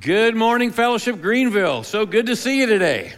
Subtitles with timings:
[0.00, 1.82] Good morning, Fellowship Greenville.
[1.82, 3.14] So good to see you today.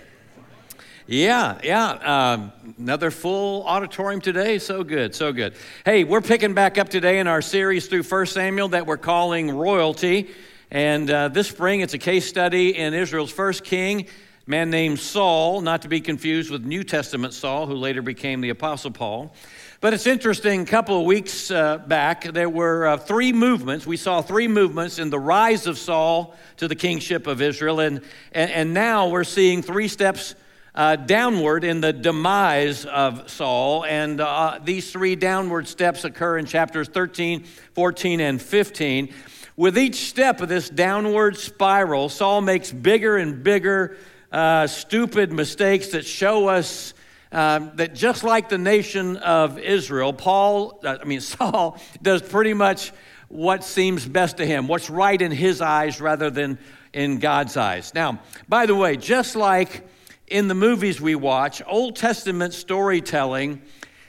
[1.08, 1.90] Yeah, yeah.
[1.90, 4.61] Um, another full auditorium today.
[4.61, 5.54] So good, so good.
[5.85, 9.51] Hey, we're picking back up today in our series through 1 Samuel that we're calling
[9.51, 10.30] Royalty.
[10.71, 14.06] And uh, this spring, it's a case study in Israel's first king,
[14.47, 18.51] man named Saul, not to be confused with New Testament Saul, who later became the
[18.51, 19.34] Apostle Paul.
[19.80, 23.87] But it's interesting, a couple of weeks uh, back, there were uh, three movements.
[23.87, 27.79] We saw three movements in the rise of Saul to the kingship of Israel.
[27.79, 28.01] And,
[28.33, 30.35] and, and now we're seeing three steps
[30.75, 33.85] uh, downward in the demise of Saul.
[33.85, 39.15] And uh, these three downward steps occur in chapters 13, 14, and 15.
[39.57, 43.97] With each step of this downward spiral, Saul makes bigger and bigger
[44.33, 46.95] uh, stupid mistakes that show us
[47.32, 52.54] um, that just like the nation of Israel, Paul, uh, I mean, Saul does pretty
[52.54, 52.92] much
[53.28, 56.59] what seems best to him, what's right in his eyes rather than
[56.92, 57.92] in God's eyes.
[57.95, 59.87] Now, by the way, just like
[60.26, 63.63] in the movies we watch, Old Testament storytelling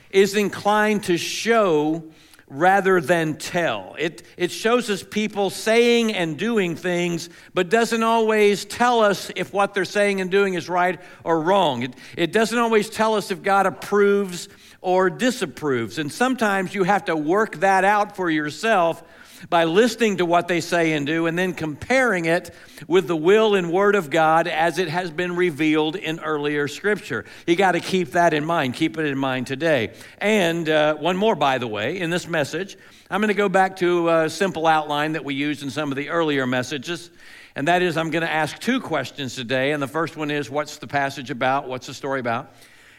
[0.09, 2.03] is inclined to show
[2.49, 3.95] rather than tell.
[3.99, 9.53] It, it shows us people saying and doing things, but doesn't always tell us if
[9.53, 11.83] what they're saying and doing is right or wrong.
[11.83, 14.49] It, it doesn't always tell us if God approves
[14.81, 15.99] or disapproves.
[15.99, 19.03] And sometimes you have to work that out for yourself
[19.49, 22.53] by listening to what they say and do and then comparing it
[22.87, 27.25] with the will and word of God as it has been revealed in earlier scripture.
[27.47, 28.73] You got to keep that in mind.
[28.73, 29.93] Keep it in mind today.
[30.17, 32.77] And uh, one more, by the way, in this message,
[33.09, 35.95] I'm going to go back to a simple outline that we used in some of
[35.95, 37.09] the earlier messages.
[37.55, 39.71] And that is, I'm going to ask two questions today.
[39.71, 41.67] And the first one is, what's the passage about?
[41.67, 42.51] What's the story about?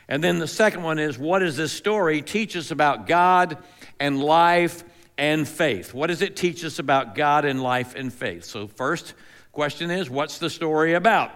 [0.09, 3.59] And then the second one is, what does this story teach us about God
[4.01, 4.83] and life
[5.21, 5.93] and faith.
[5.93, 8.45] What does it teach us about God and life and faith?
[8.45, 9.13] So, first
[9.53, 11.31] question is what's the story about?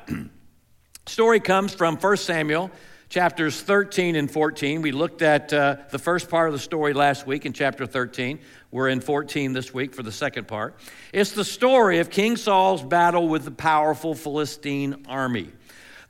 [1.07, 2.71] story comes from 1 Samuel
[3.11, 4.81] chapters 13 and 14.
[4.81, 8.41] We looked at uh, the first part of the story last week in chapter 13.
[8.71, 10.77] We're in 14 this week for the second part.
[11.13, 15.53] It's the story of King Saul's battle with the powerful Philistine army.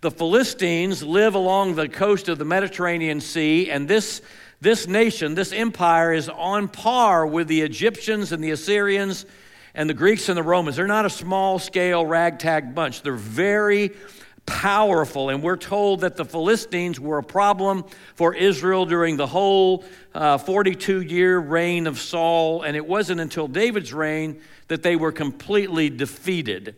[0.01, 4.23] The Philistines live along the coast of the Mediterranean Sea, and this
[4.65, 9.27] this nation, this empire, is on par with the Egyptians and the Assyrians
[9.75, 10.77] and the Greeks and the Romans.
[10.77, 13.03] They're not a small scale ragtag bunch.
[13.03, 13.93] They're very
[14.47, 15.29] powerful.
[15.29, 20.97] And we're told that the Philistines were a problem for Israel during the whole 42
[20.97, 22.63] uh, year reign of Saul.
[22.63, 26.77] And it wasn't until David's reign that they were completely defeated.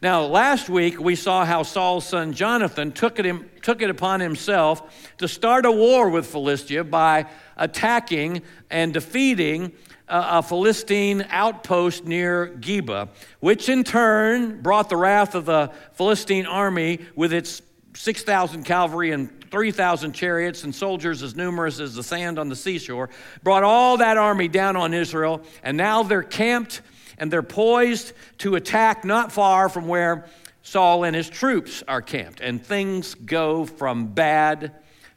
[0.00, 5.12] Now, last week we saw how Saul's son Jonathan took it, took it upon himself
[5.18, 7.26] to start a war with Philistia by
[7.56, 9.72] attacking and defeating
[10.06, 13.08] a, a Philistine outpost near Geba,
[13.40, 17.60] which in turn brought the wrath of the Philistine army with its
[17.94, 23.10] 6,000 cavalry and 3,000 chariots and soldiers as numerous as the sand on the seashore,
[23.42, 26.82] brought all that army down on Israel, and now they're camped
[27.18, 30.26] and they're poised to attack not far from where
[30.62, 32.40] Saul and his troops are camped.
[32.40, 34.72] And things go from bad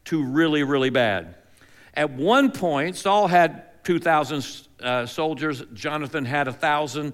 [0.05, 1.35] to really, really bad.
[1.93, 7.13] At one point, Saul had 2,000 uh, soldiers, Jonathan had 1,000.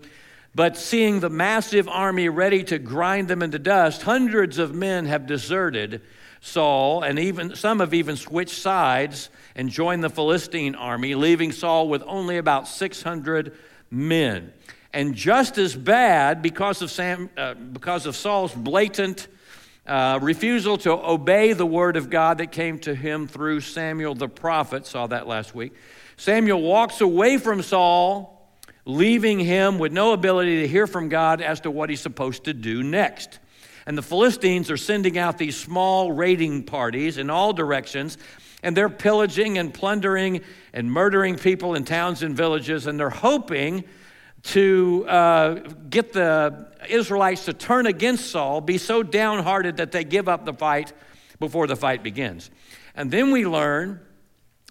[0.55, 5.27] But seeing the massive army ready to grind them into dust, hundreds of men have
[5.27, 6.01] deserted
[6.41, 11.89] Saul, and even some have even switched sides and joined the Philistine army, leaving Saul
[11.89, 13.55] with only about 600
[13.91, 14.53] men.
[14.97, 19.27] And just as bad, because of, Sam, uh, because of Saul's blatant
[19.85, 24.27] uh, refusal to obey the word of God that came to him through Samuel the
[24.27, 25.75] prophet, saw that last week.
[26.17, 28.49] Samuel walks away from Saul,
[28.85, 32.53] leaving him with no ability to hear from God as to what he's supposed to
[32.55, 33.37] do next.
[33.85, 38.17] And the Philistines are sending out these small raiding parties in all directions,
[38.63, 40.41] and they're pillaging and plundering
[40.73, 43.83] and murdering people in towns and villages, and they're hoping
[44.47, 45.53] to uh,
[45.89, 50.53] get the Israelites to turn against Saul, be so downhearted that they give up the
[50.53, 50.93] fight
[51.39, 52.49] before the fight begins.
[52.95, 53.99] And then we learn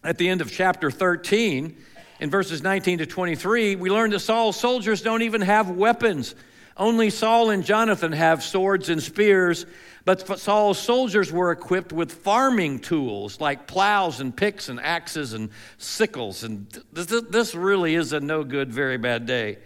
[0.03, 1.77] at the end of chapter 13,
[2.21, 6.35] in verses 19 to 23, we learn that Saul's soldiers don't even have weapons.
[6.77, 9.67] Only Saul and Jonathan have swords and spears,
[10.07, 15.51] but Saul's soldiers were equipped with farming tools like plows and picks and axes and
[15.79, 16.45] sickles.
[16.45, 19.59] And this really is a no good, very bad day.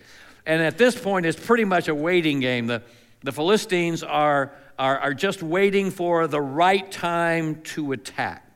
[0.46, 2.68] And at this point, it's pretty much a waiting game.
[2.68, 2.82] The,
[3.22, 8.50] the Philistines are, are, are just waiting for the right time to attack.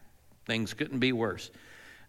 [0.46, 1.50] Things couldn't be worse.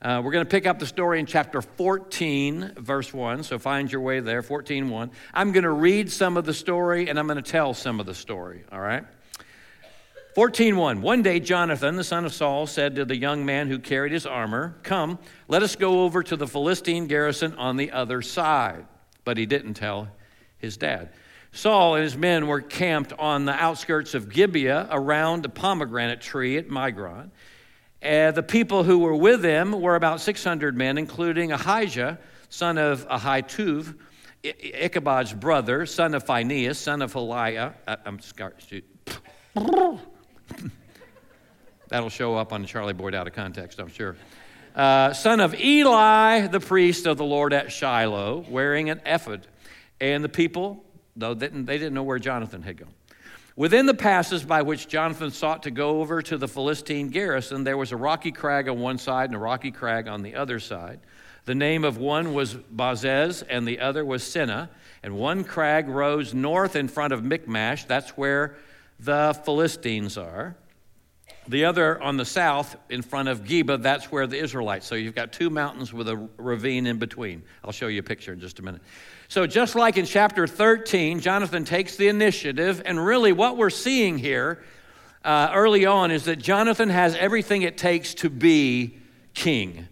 [0.02, 3.44] Uh, we're going to pick up the story in chapter 14, verse 1.
[3.44, 5.12] So find your way there, 14, 1.
[5.34, 8.06] I'm going to read some of the story and I'm going to tell some of
[8.06, 9.04] the story, all right?
[10.36, 14.12] 14:1 One day Jonathan the son of Saul said to the young man who carried
[14.12, 15.18] his armor, "Come,
[15.48, 18.86] let us go over to the Philistine garrison on the other side."
[19.24, 20.10] But he didn't tell
[20.58, 21.10] his dad.
[21.54, 26.58] Saul and his men were camped on the outskirts of Gibeah around a pomegranate tree
[26.58, 27.32] at Migron.
[28.04, 33.08] Uh, the people who were with them were about 600 men, including Ahijah, son of
[33.08, 33.96] Ahituv,
[34.44, 37.74] Ichabod's brother, son of Phinehas, son of Eliah.
[37.88, 38.84] Uh, I'm sorry.
[41.90, 44.16] That'll show up on the Charlie Boyd out of context, I'm sure.
[44.76, 49.48] Uh, son of Eli, the priest of the Lord at Shiloh, wearing an ephod.
[50.02, 50.84] And the people,
[51.16, 52.94] though they didn't, they didn't know where Jonathan had gone.
[53.56, 57.78] Within the passes by which Jonathan sought to go over to the Philistine garrison, there
[57.78, 61.00] was a rocky crag on one side and a rocky crag on the other side.
[61.46, 64.68] The name of one was Bozez and the other was Seneh.
[65.04, 67.86] And one crag rose north in front of Michmash.
[67.86, 68.58] That's where
[69.00, 70.56] the Philistines are.
[71.48, 74.88] The other on the south in front of Geba, that's where the Israelites.
[74.88, 77.44] So you've got two mountains with a ravine in between.
[77.64, 78.82] I'll show you a picture in just a minute.
[79.28, 84.18] So, just like in chapter 13, Jonathan takes the initiative, and really what we're seeing
[84.20, 84.64] here
[85.24, 88.98] uh, early on is that Jonathan has everything it takes to be
[89.34, 89.88] king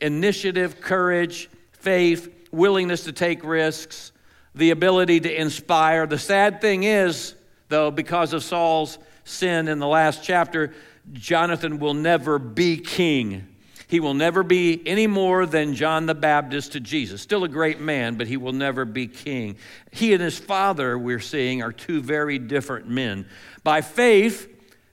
[0.00, 4.12] initiative, courage, faith, willingness to take risks,
[4.54, 6.06] the ability to inspire.
[6.06, 7.34] The sad thing is,
[7.68, 10.74] though, because of Saul's sin in the last chapter,
[11.12, 13.48] Jonathan will never be king.
[13.86, 17.20] He will never be any more than John the Baptist to Jesus.
[17.20, 19.56] Still a great man, but he will never be king.
[19.90, 23.26] He and his father, we're seeing, are two very different men.
[23.62, 24.48] By faith,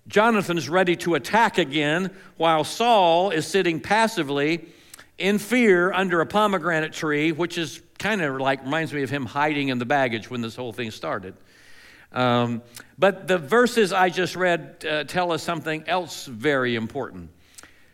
[0.08, 4.68] Jonathan is ready to attack again, while Saul is sitting passively
[5.18, 9.26] in fear under a pomegranate tree, which is kind of like reminds me of him
[9.26, 11.36] hiding in the baggage when this whole thing started.
[12.12, 12.62] Um,
[12.98, 17.30] but the verses I just read uh, tell us something else very important.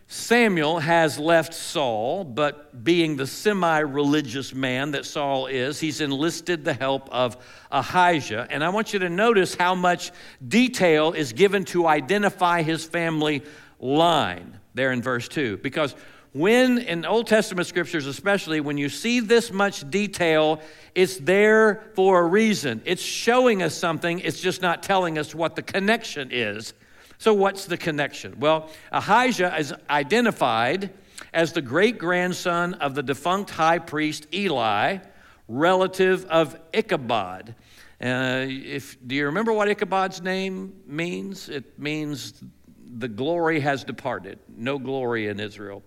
[0.09, 6.63] Samuel has left Saul, but being the semi religious man that Saul is, he's enlisted
[6.63, 7.35] the help of
[7.71, 8.47] Ahijah.
[8.49, 10.11] And I want you to notice how much
[10.47, 13.43] detail is given to identify his family
[13.81, 15.57] line there in verse 2.
[15.57, 15.93] Because
[16.37, 20.61] when, in Old Testament scriptures especially, when you see this much detail,
[20.95, 22.81] it's there for a reason.
[22.85, 26.73] It's showing us something, it's just not telling us what the connection is.
[27.17, 28.39] So, what's the connection?
[28.39, 30.91] Well, Ahijah is identified
[31.33, 34.99] as the great grandson of the defunct high priest Eli,
[35.47, 37.55] relative of Ichabod.
[37.99, 41.49] Uh, if, do you remember what Ichabod's name means?
[41.49, 42.43] It means
[42.97, 45.83] the glory has departed, no glory in Israel.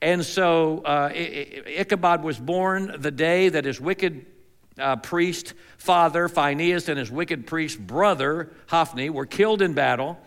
[0.00, 4.26] And so uh, Ichabod was born the day that his wicked
[4.78, 10.18] uh, priest father, Phinehas, and his wicked priest brother, Hophni, were killed in battle.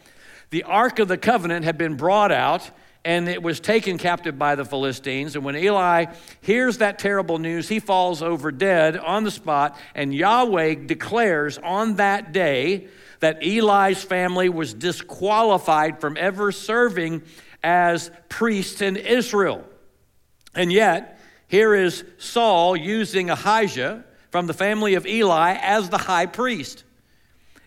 [0.49, 2.71] The Ark of the Covenant had been brought out
[3.07, 5.37] and it was taken captive by the Philistines.
[5.37, 6.07] And when Eli
[6.41, 9.77] hears that terrible news, he falls over dead on the spot.
[9.95, 12.89] And Yahweh declares on that day
[13.21, 17.23] that Eli's family was disqualified from ever serving
[17.63, 19.63] as priests in Israel.
[20.56, 26.25] And yet, here is Saul using Ahijah from the family of Eli as the high
[26.25, 26.83] priest.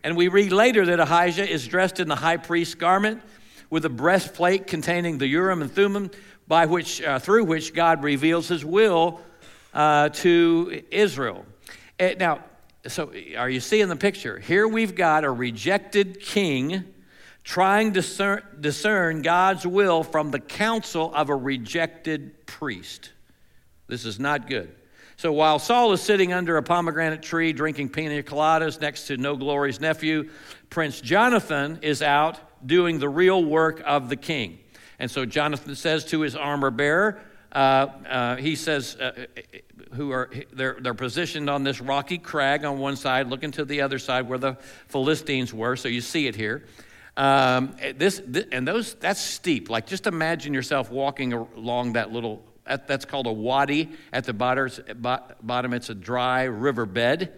[0.03, 3.23] And we read later that Ahijah is dressed in the high priest's garment
[3.69, 6.11] with a breastplate containing the Urim and Thummim,
[6.49, 9.21] by which, uh, through which God reveals his will
[9.73, 11.45] uh, to Israel.
[11.99, 12.41] Uh, now,
[12.88, 14.38] so are you seeing the picture?
[14.38, 16.85] Here we've got a rejected king
[17.44, 23.12] trying to discern, God's will from the counsel of a rejected priest.
[23.88, 24.75] This is not good.
[25.16, 29.37] So while Saul is sitting under a pomegranate tree drinking pina coladas next to No
[29.37, 30.30] Glory's nephew,
[30.70, 34.59] Prince Jonathan is out doing the real work of the king.
[34.99, 37.20] And so Jonathan says to his armor bearer,
[37.52, 39.26] uh, uh, he says, uh,
[39.92, 43.80] who are they're, they're positioned on this rocky crag on one side, looking to the
[43.80, 44.54] other side where the
[44.88, 45.76] Philistines were.
[45.76, 46.64] So you see it here.
[47.21, 49.69] Um, this, this, and those that's steep.
[49.69, 55.75] Like just imagine yourself walking along that little that's called a wadi at the bottom.
[55.75, 57.31] It's a dry riverbed.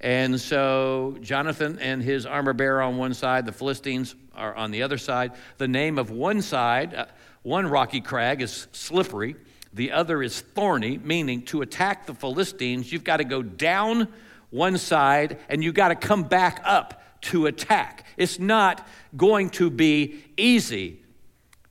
[0.00, 4.82] And so Jonathan and his armor bearer on one side, the Philistines are on the
[4.82, 5.30] other side.
[5.58, 7.06] The name of one side, uh,
[7.42, 9.36] one rocky crag, is slippery.
[9.72, 14.08] The other is thorny, meaning to attack the Philistines, you've got to go down
[14.48, 18.06] one side and you've got to come back up to attack.
[18.16, 18.86] It's not
[19.16, 21.02] going to be easy.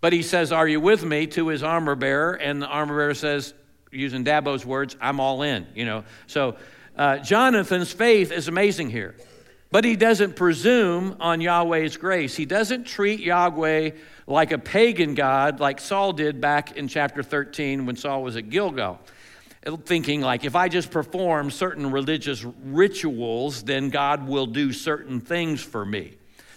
[0.01, 2.33] But he says, Are you with me to his armor bearer?
[2.33, 3.53] And the armor bearer says,
[3.91, 6.03] using Dabo's words, I'm all in, you know.
[6.27, 6.57] So
[6.95, 9.15] uh, Jonathan's faith is amazing here.
[9.71, 12.35] But he doesn't presume on Yahweh's grace.
[12.35, 13.91] He doesn't treat Yahweh
[14.25, 18.49] like a pagan god like Saul did back in chapter 13 when Saul was at
[18.49, 18.99] Gilgal.
[19.63, 25.61] Thinking like, if I just perform certain religious rituals, then God will do certain things
[25.61, 26.13] for me.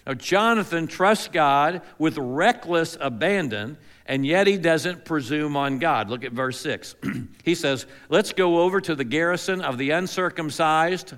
[0.07, 6.11] Now, Jonathan trusts God with reckless abandon, and yet he doesn't presume on God.
[6.11, 6.95] Look at verse 6.
[7.45, 11.15] he says, Let's go over to the garrison of the uncircumcised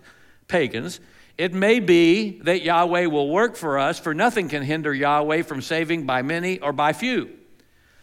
[0.49, 1.01] pagans.
[1.37, 5.63] It may be that Yahweh will work for us, for nothing can hinder Yahweh from
[5.63, 7.31] saving by many or by few.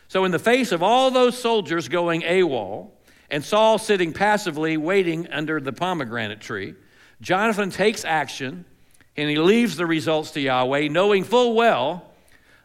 [0.07, 2.89] So, in the face of all those soldiers going AWOL,
[3.31, 6.75] and Saul sitting passively waiting under the pomegranate tree,
[7.21, 8.65] Jonathan takes action
[9.15, 12.11] and he leaves the results to Yahweh, knowing full well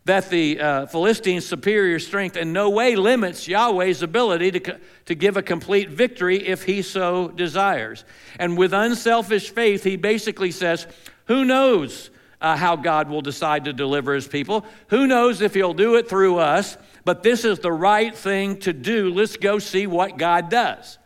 [0.07, 5.37] that the uh, Philistines' superior strength in no way limits Yahweh's ability to, to give
[5.37, 8.05] a complete victory if he so desires.
[8.39, 10.87] And with unselfish faith, he basically says,
[11.27, 14.65] Who knows uh, how God will decide to deliver his people?
[14.89, 16.77] Who knows if he'll do it through us?
[17.07, 19.15] But this is the right thing to do.
[19.15, 20.99] Let's go see what God does.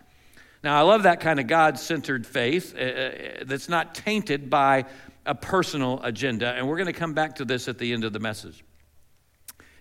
[0.65, 3.11] Now, I love that kind of God centered faith uh, uh,
[3.45, 4.87] that's not tainted by
[5.27, 6.55] a personal agenda.
[6.55, 8.65] And we're going to come back to this at the end of the message.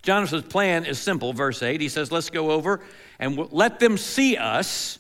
[0.02, 1.80] Jonathan's plan is simple, verse 8.
[1.80, 2.82] He says, Let's go over
[3.18, 5.00] and let them see us.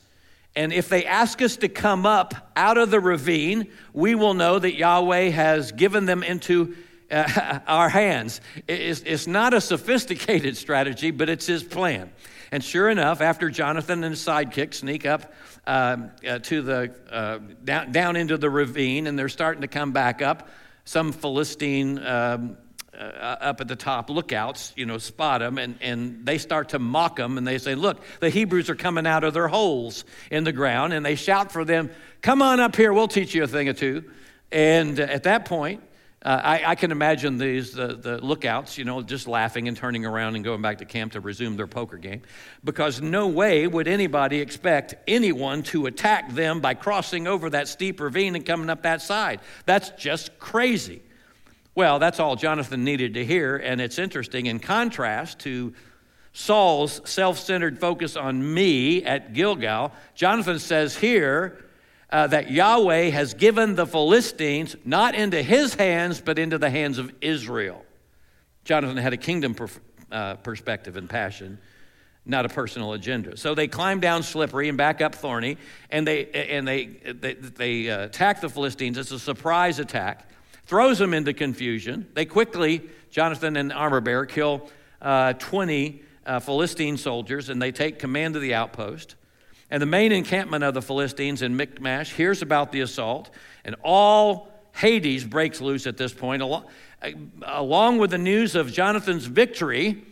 [0.56, 4.58] And if they ask us to come up out of the ravine, we will know
[4.58, 6.78] that Yahweh has given them into
[7.12, 8.42] uh, our hands.
[8.68, 12.12] It's, it's not a sophisticated strategy, but it's his plan.
[12.52, 15.32] And sure enough, after Jonathan and his sidekick sneak up
[15.68, 19.92] um, uh, to the uh, down, down into the ravine, and they're starting to come
[19.92, 20.50] back up.
[20.86, 22.58] Some Philistine um,
[22.92, 26.80] uh, up at the top lookouts, you know, spot them, and, and they start to
[26.80, 30.44] mock them, and they say, "Look, the Hebrews are coming out of their holes in
[30.44, 31.92] the ground," and they shout for them,
[32.24, 34.06] "Come on up here, we'll teach you a thing or two.
[34.52, 35.84] And at that point,
[36.22, 40.06] uh, I, I, can imagine these the, the lookouts, you know, just laughing and turning
[40.06, 42.24] around and going back to camp to resume their poker game,
[42.62, 48.02] because no way would anybody expect anyone to attack them by crossing over that steep
[48.02, 49.40] ravine and coming up that side.
[49.66, 51.02] That's just crazy.
[51.74, 54.48] Well, that's all Jonathan needed to hear, and it's interesting.
[54.48, 55.74] In contrast to
[56.34, 61.64] Saul's self-centered focus on me at Gilgal, Jonathan says here
[62.12, 66.98] uh, that Yahweh has given the Philistines not into his hands, but into the hands
[66.98, 67.86] of Israel.
[68.64, 69.68] Jonathan had a kingdom per,
[70.12, 71.60] uh, perspective and passion,
[72.26, 73.38] not a personal agenda.
[73.38, 75.58] So they climb down slippery and back up thorny,
[75.92, 78.98] and they, and they, they, they uh, attack the Philistines.
[78.98, 80.28] It's a surprise attack,
[80.66, 82.08] throws them into confusion.
[82.14, 84.70] They quickly, Jonathan and armor bearer, kill
[85.02, 89.16] uh, 20 uh, Philistine soldiers, and they take command of the outpost.
[89.72, 93.30] And the main encampment of the Philistines in Michmash hears about the assault,
[93.64, 96.42] and all Hades breaks loose at this point.
[97.44, 100.04] Along with the news of Jonathan's victory,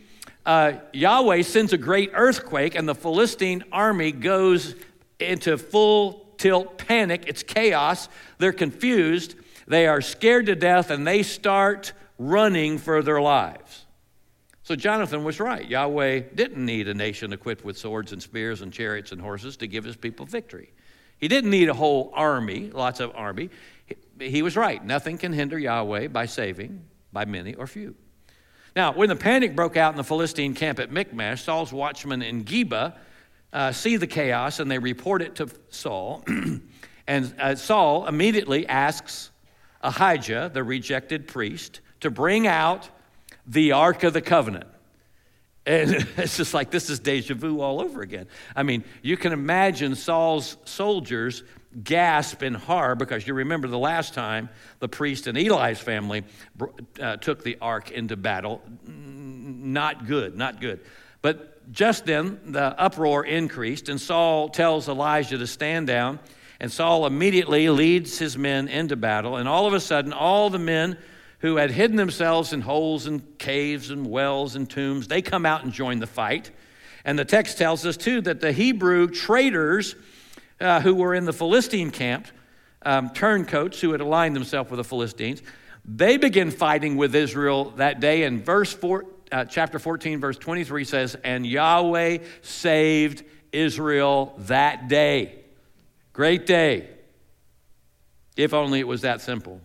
[0.46, 4.74] uh, Yahweh sends a great earthquake, and the Philistine army goes
[5.18, 7.24] into full tilt panic.
[7.26, 8.08] It's chaos.
[8.38, 9.34] They're confused.
[9.66, 13.86] They are scared to death, and they start running for their lives.
[14.68, 15.66] So Jonathan was right.
[15.66, 19.66] Yahweh didn't need a nation equipped with swords and spears and chariots and horses to
[19.66, 20.74] give his people victory.
[21.16, 23.48] He didn't need a whole army, lots of army.
[24.20, 24.84] He was right.
[24.84, 26.84] Nothing can hinder Yahweh by saving
[27.14, 27.94] by many or few.
[28.76, 32.44] Now, when the panic broke out in the Philistine camp at Michmash, Saul's watchmen in
[32.44, 32.94] Geba
[33.54, 36.22] uh, see the chaos and they report it to Saul.
[37.06, 39.30] and uh, Saul immediately asks
[39.80, 42.90] Ahijah, the rejected priest, to bring out
[43.48, 44.66] the Ark of the Covenant.
[45.66, 48.26] And it's just like this is deja vu all over again.
[48.54, 51.42] I mean, you can imagine Saul's soldiers
[51.82, 56.24] gasp in horror because you remember the last time the priest and Eli's family
[57.00, 58.62] uh, took the ark into battle.
[58.86, 60.80] Not good, not good.
[61.20, 66.18] But just then, the uproar increased, and Saul tells Ahijah to stand down.
[66.60, 69.36] And Saul immediately leads his men into battle.
[69.36, 70.98] And all of a sudden, all the men
[71.40, 75.64] who had hidden themselves in holes and caves and wells and tombs, they come out
[75.64, 76.50] and join the fight.
[77.04, 79.94] And the text tells us, too, that the Hebrew traders
[80.60, 82.26] uh, who were in the Philistine camp,
[82.82, 85.42] um, turncoats who had aligned themselves with the Philistines,
[85.84, 88.24] they begin fighting with Israel that day.
[88.24, 95.36] And verse four, uh, chapter 14, verse 23 says, And Yahweh saved Israel that day.
[96.12, 96.88] Great day.
[98.36, 99.60] If only it was that simple.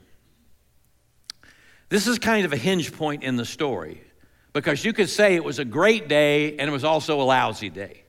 [1.94, 4.02] This is kind of a hinge point in the story
[4.52, 7.70] because you could say it was a great day and it was also a lousy
[7.70, 8.04] day.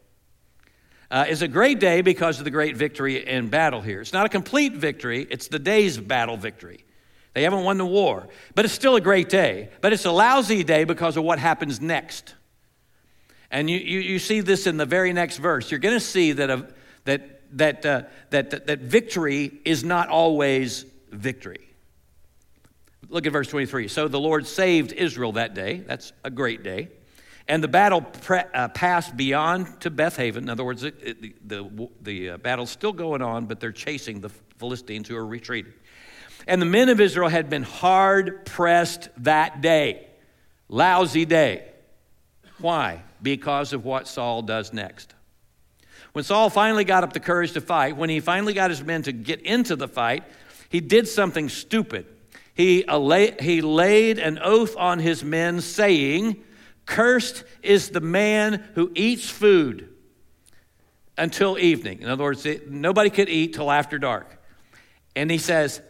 [1.10, 4.00] Uh, it's a great day because of the great victory in battle here.
[4.00, 6.82] It's not a complete victory, it's the day's battle victory.
[7.34, 9.68] They haven't won the war, but it's still a great day.
[9.82, 12.34] But it's a lousy day because of what happens next.
[13.50, 15.70] And you, you, you see this in the very next verse.
[15.70, 16.68] You're going to see that, a,
[17.04, 21.63] that, that, uh, that, that, that victory is not always victory.
[23.14, 23.86] Look at verse 23.
[23.86, 25.84] So the Lord saved Israel that day.
[25.86, 26.88] That's a great day.
[27.46, 30.38] And the battle pre- uh, passed beyond to Bethaven.
[30.38, 34.20] In other words, it, it, the, the uh, battle's still going on, but they're chasing
[34.20, 35.72] the Philistines who are retreating.
[36.48, 40.08] And the men of Israel had been hard pressed that day.
[40.68, 41.68] Lousy day.
[42.58, 43.04] Why?
[43.22, 45.14] Because of what Saul does next.
[46.14, 49.02] When Saul finally got up the courage to fight, when he finally got his men
[49.02, 50.24] to get into the fight,
[50.68, 52.06] he did something stupid.
[52.54, 52.84] He,
[53.40, 56.42] he laid an oath on his men, saying,
[56.86, 59.88] Cursed is the man who eats food
[61.18, 62.02] until evening.
[62.02, 64.42] In other words, nobody could eat till after dark.
[65.16, 65.80] And he says,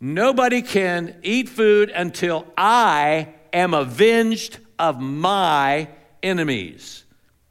[0.00, 5.88] Nobody can eat food until I am avenged of my
[6.22, 7.04] enemies.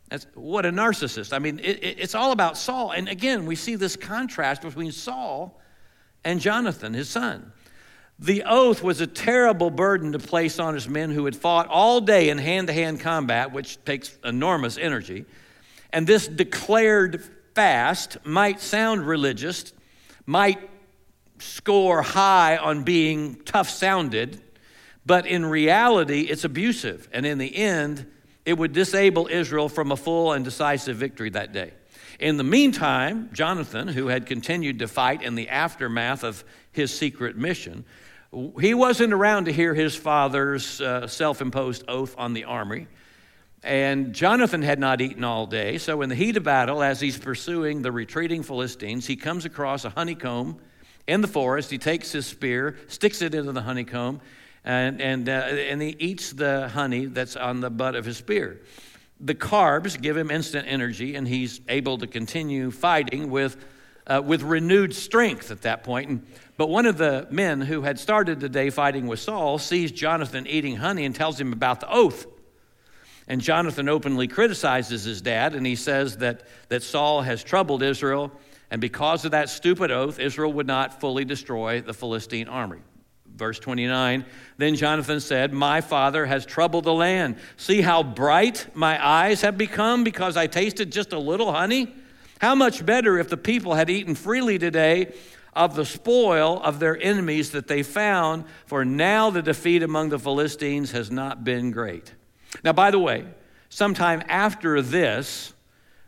[0.09, 1.33] That's what a narcissist.
[1.33, 2.91] I mean, it, it, it's all about Saul.
[2.91, 5.59] And again, we see this contrast between Saul
[6.23, 7.51] and Jonathan, his son.
[8.19, 11.99] The oath was a terrible burden to place on his men who had fought all
[11.99, 15.25] day in hand to hand combat, which takes enormous energy.
[15.91, 19.73] And this declared fast might sound religious,
[20.25, 20.69] might
[21.39, 24.41] score high on being tough sounded,
[25.05, 27.09] but in reality, it's abusive.
[27.11, 28.05] And in the end,
[28.45, 31.73] it would disable Israel from a full and decisive victory that day.
[32.19, 37.35] In the meantime, Jonathan, who had continued to fight in the aftermath of his secret
[37.35, 37.85] mission,
[38.59, 42.87] he wasn't around to hear his father's uh, self imposed oath on the army.
[43.63, 45.77] And Jonathan had not eaten all day.
[45.77, 49.85] So, in the heat of battle, as he's pursuing the retreating Philistines, he comes across
[49.85, 50.57] a honeycomb
[51.07, 51.71] in the forest.
[51.71, 54.19] He takes his spear, sticks it into the honeycomb,
[54.65, 58.61] and, and, uh, and he eats the honey that's on the butt of his spear.
[59.21, 63.55] The carbs give him instant energy, and he's able to continue fighting with,
[64.07, 66.09] uh, with renewed strength at that point.
[66.09, 66.25] And,
[66.57, 70.45] but one of the men who had started the day fighting with Saul sees Jonathan
[70.47, 72.25] eating honey and tells him about the oath.
[73.27, 78.31] And Jonathan openly criticizes his dad, and he says that, that Saul has troubled Israel,
[78.69, 82.79] and because of that stupid oath, Israel would not fully destroy the Philistine army.
[83.35, 84.25] Verse 29
[84.57, 87.37] Then Jonathan said, My father has troubled the land.
[87.57, 91.95] See how bright my eyes have become because I tasted just a little honey?
[92.43, 95.13] How much better if the people had eaten freely today
[95.53, 100.19] of the spoil of their enemies that they found, for now the defeat among the
[100.19, 102.13] Philistines has not been great.
[102.61, 103.23] Now, by the way,
[103.69, 105.53] sometime after this,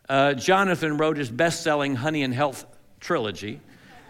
[0.09, 2.65] uh, Jonathan wrote his best selling Honey and Health
[2.99, 3.61] trilogy.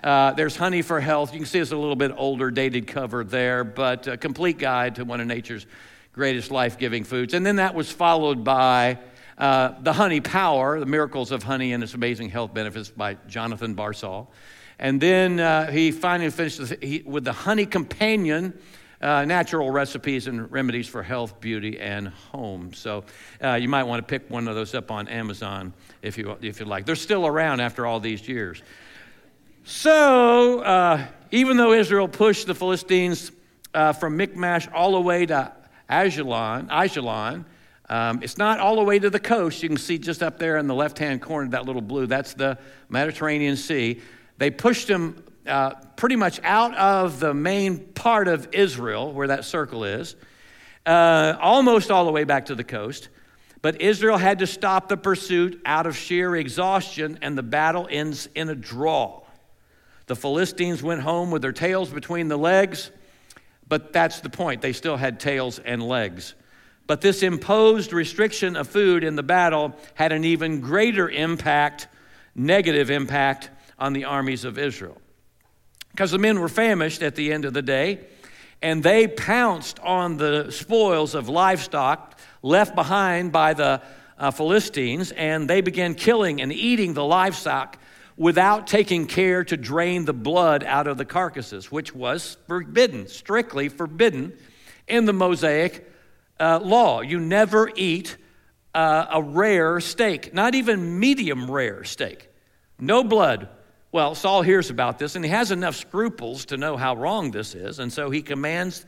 [0.04, 1.32] Uh, there's Honey for Health.
[1.32, 4.96] You can see it's a little bit older, dated cover there, but a complete guide
[4.96, 5.68] to one of nature's
[6.12, 7.36] greatest life giving foods.
[7.36, 8.98] And then that was followed by
[9.38, 13.76] uh, The Honey Power, The Miracles of Honey and Its Amazing Health Benefits by Jonathan
[13.76, 14.28] Barsall.
[14.80, 16.60] And then uh, he finally finished
[17.06, 18.58] with the Honey Companion.
[19.02, 22.74] Uh, natural recipes and remedies for health, beauty, and home.
[22.74, 23.04] So
[23.44, 26.62] uh, you might want to pick one of those up on Amazon if you if
[26.62, 26.86] you like.
[26.86, 28.64] They're still around after all these years.
[29.66, 33.32] So uh, even though Israel pushed the Philistines
[33.74, 35.52] uh, from Michmash all the way to
[35.90, 37.46] Ajalon, Ajalon,
[37.90, 39.62] um, it's not all the way to the coast.
[39.62, 42.34] You can see just up there in the left hand corner, that little blue, that's
[42.34, 42.58] the
[42.90, 44.02] Mediterranean Sea.
[44.38, 49.46] They pushed them uh, pretty much out of the main part of Israel, where that
[49.46, 50.16] circle is,
[50.86, 53.10] uh, almost all the way back to the coast.
[53.62, 58.28] But Israel had to stop the pursuit out of sheer exhaustion, and the battle ends
[58.36, 59.24] in a draw.
[60.08, 62.92] The Philistines went home with their tails between the legs,
[63.68, 64.62] but that's the point.
[64.62, 66.36] They still had tails and legs.
[66.88, 71.88] But this imposed restriction of food in the battle had an even greater impact,
[72.36, 75.02] negative impact, on the armies of Israel.
[75.92, 78.06] Because the men were famished at the end of the day,
[78.62, 83.82] and they pounced on the spoils of livestock left behind by the
[84.18, 87.78] uh, Philistines, and they began killing and eating the livestock
[88.18, 93.68] without taking care to drain the blood out of the carcasses, which was forbidden, strictly
[93.68, 94.38] forbidden
[94.88, 95.86] in the Mosaic
[96.40, 97.02] uh, law.
[97.02, 98.18] You never eat
[98.74, 102.30] uh, a rare steak, not even medium rare steak.
[102.80, 103.50] No blood
[103.96, 107.56] well, Saul hears about this and he has enough scruples to know how wrong this
[107.56, 108.86] is, and so he commands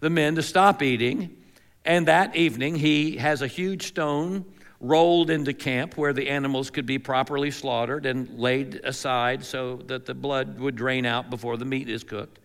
[0.00, 1.34] the men to stop eating
[1.82, 4.44] And that evening, he has a huge stone
[4.78, 10.04] rolled into camp where the animals could be properly slaughtered and laid aside so that
[10.04, 12.38] the blood would drain out before the meat is cooked.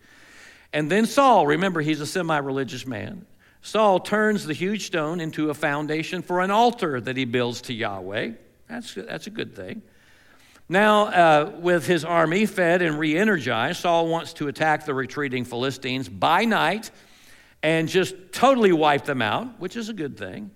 [0.72, 3.26] And then Saul, remember, he's a semi religious man.
[3.66, 7.74] Saul turns the huge stone into a foundation for an altar that he builds to
[7.74, 8.30] Yahweh.
[8.68, 9.82] That's, that's a good thing.
[10.68, 15.44] Now, uh, with his army fed and re energized, Saul wants to attack the retreating
[15.44, 16.92] Philistines by night
[17.60, 20.52] and just totally wipe them out, which is a good thing.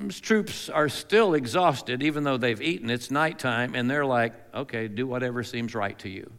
[0.00, 2.88] His troops are still exhausted, even though they've eaten.
[2.88, 6.32] It's nighttime, and they're like, okay, do whatever seems right to you.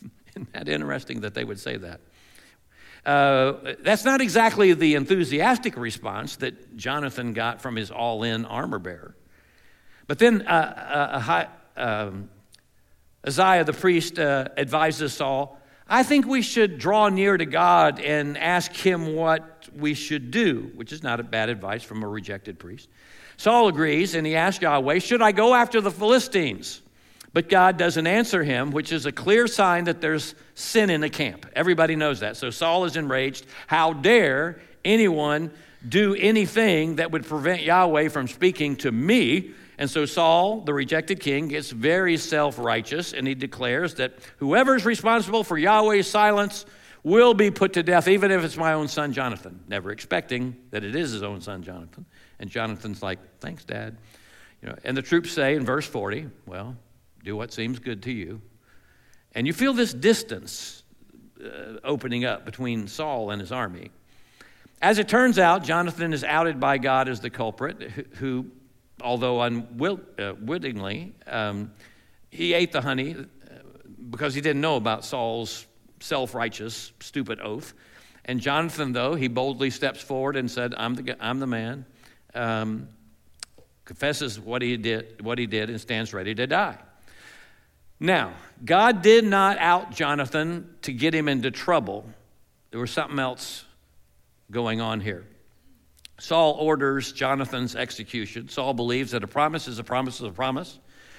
[0.30, 2.02] Isn't that interesting that they would say that?
[3.08, 8.78] Uh, that's not exactly the enthusiastic response that Jonathan got from his all in armor
[8.78, 9.16] bearer.
[10.06, 12.28] But then uh, uh, um,
[13.24, 15.58] Ahijah the priest uh, advises Saul
[15.90, 20.70] I think we should draw near to God and ask Him what we should do,
[20.74, 22.90] which is not a bad advice from a rejected priest.
[23.38, 26.82] Saul agrees and he asks Yahweh, Should I go after the Philistines?
[27.32, 31.10] But God doesn't answer him, which is a clear sign that there's sin in the
[31.10, 31.46] camp.
[31.54, 32.36] Everybody knows that.
[32.36, 33.46] So Saul is enraged.
[33.66, 35.50] How dare anyone
[35.86, 39.50] do anything that would prevent Yahweh from speaking to me?
[39.76, 44.84] And so Saul, the rejected king, gets very self righteous and he declares that whoever's
[44.84, 46.66] responsible for Yahweh's silence
[47.04, 50.82] will be put to death, even if it's my own son Jonathan, never expecting that
[50.82, 52.04] it is his own son Jonathan.
[52.40, 53.96] And Jonathan's like, Thanks, Dad.
[54.62, 56.76] You know, and the troops say in verse 40, Well,
[57.22, 58.40] do what seems good to you.
[59.34, 60.82] And you feel this distance
[61.42, 63.90] uh, opening up between Saul and his army.
[64.80, 67.82] As it turns out, Jonathan is outed by God as the culprit,
[68.16, 68.46] who
[69.02, 71.72] although unwittingly, uh, um,
[72.30, 73.54] he ate the honey uh,
[74.10, 75.66] because he didn't know about Saul's
[76.00, 77.74] self righteous, stupid oath.
[78.24, 81.86] And Jonathan, though, he boldly steps forward and said, I'm the, I'm the man,
[82.34, 82.88] um,
[83.84, 86.76] confesses what he, did, what he did, and stands ready to die.
[88.00, 88.32] Now,
[88.64, 92.04] God did not out Jonathan to get him into trouble.
[92.70, 93.64] There was something else
[94.50, 95.26] going on here.
[96.20, 98.48] Saul orders Jonathan's execution.
[98.48, 100.78] Saul believes that a promise is a promise is a promise,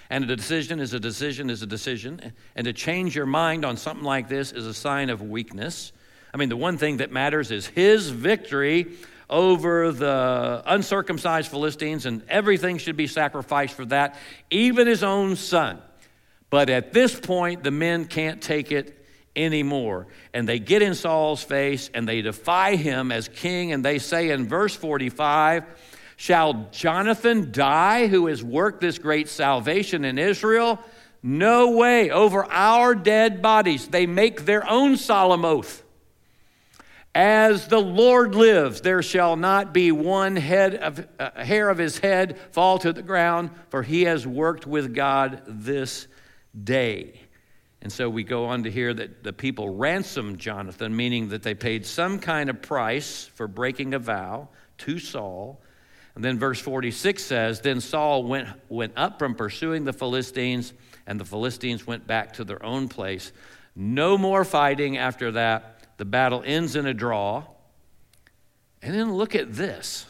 [0.10, 2.34] and a decision is a decision is a decision.
[2.56, 5.92] And to change your mind on something like this is a sign of weakness.
[6.34, 8.88] I mean, the one thing that matters is his victory
[9.30, 14.18] over the uncircumcised Philistines, and everything should be sacrificed for that,
[14.50, 15.82] even his own son.
[16.50, 20.08] But at this point, the men can't take it anymore.
[20.34, 23.72] And they get in Saul's face and they defy him as king.
[23.72, 25.64] And they say in verse 45,
[26.18, 30.80] Shall Jonathan die who has worked this great salvation in Israel?
[31.24, 32.10] No way.
[32.10, 33.88] Over our dead bodies.
[33.88, 35.84] They make their own solemn oath.
[37.16, 41.98] As the Lord lives, there shall not be one head of, uh, hair of his
[41.98, 46.08] head fall to the ground, for he has worked with God this
[46.64, 47.20] day.
[47.82, 51.54] And so we go on to hear that the people ransomed Jonathan, meaning that they
[51.54, 55.62] paid some kind of price for breaking a vow to Saul.
[56.16, 60.74] And then verse 46 says Then Saul went, went up from pursuing the Philistines,
[61.08, 63.32] and the Philistines went back to their own place.
[63.76, 65.98] No more fighting after that.
[65.98, 67.46] The battle ends in a draw.
[68.82, 70.06] And then look at this.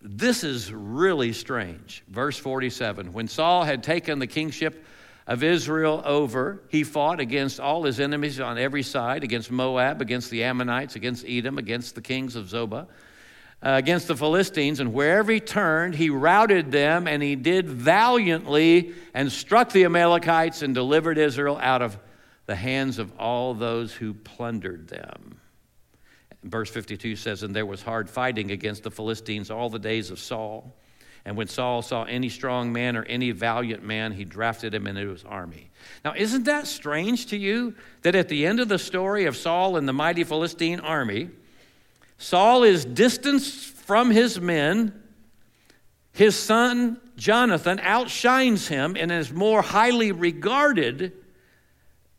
[0.00, 2.02] This is really strange.
[2.08, 4.84] Verse 47 When Saul had taken the kingship
[5.28, 6.62] of Israel over.
[6.70, 11.24] He fought against all his enemies on every side against Moab, against the Ammonites, against
[11.28, 12.86] Edom, against the kings of Zobah,
[13.62, 14.80] uh, against the Philistines.
[14.80, 20.62] And wherever he turned, he routed them, and he did valiantly and struck the Amalekites
[20.62, 21.98] and delivered Israel out of
[22.46, 25.38] the hands of all those who plundered them.
[26.42, 30.18] Verse 52 says, And there was hard fighting against the Philistines all the days of
[30.18, 30.74] Saul.
[31.28, 35.10] And when Saul saw any strong man or any valiant man, he drafted him into
[35.10, 35.68] his army.
[36.02, 39.76] Now, isn't that strange to you that at the end of the story of Saul
[39.76, 41.28] and the mighty Philistine army,
[42.16, 45.02] Saul is distanced from his men.
[46.12, 51.12] His son Jonathan outshines him and is more highly regarded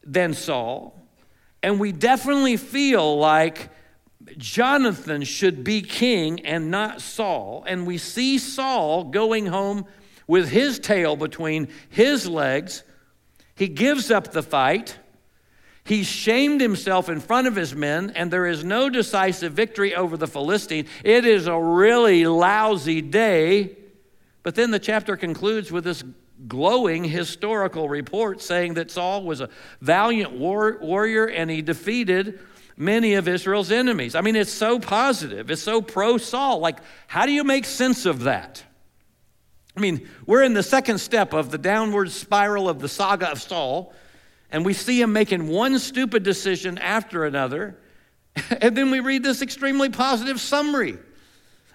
[0.03, 1.03] than Saul.
[1.63, 3.69] And we definitely feel like
[4.39, 7.63] Jonathan should be king and not Saul.
[7.67, 9.85] And we see Saul going home
[10.27, 12.83] with his tail between his legs.
[13.53, 14.97] He gives up the fight.
[15.83, 20.15] He shamed himself in front of his men, and there is no decisive victory over
[20.15, 20.85] the Philistine.
[21.03, 23.75] It is a really lousy day.
[24.43, 26.03] But then the chapter concludes with this
[26.47, 29.49] glowing historical report saying that Saul was a
[29.81, 32.39] valiant war- warrior and he defeated
[32.79, 34.15] many of Israel's enemies.
[34.15, 36.59] I mean, it's so positive, it's so pro Saul.
[36.59, 38.63] Like, how do you make sense of that?
[39.77, 43.41] I mean, we're in the second step of the downward spiral of the saga of
[43.41, 43.93] Saul,
[44.49, 47.77] and we see him making one stupid decision after another.
[48.61, 50.97] And then we read this extremely positive summary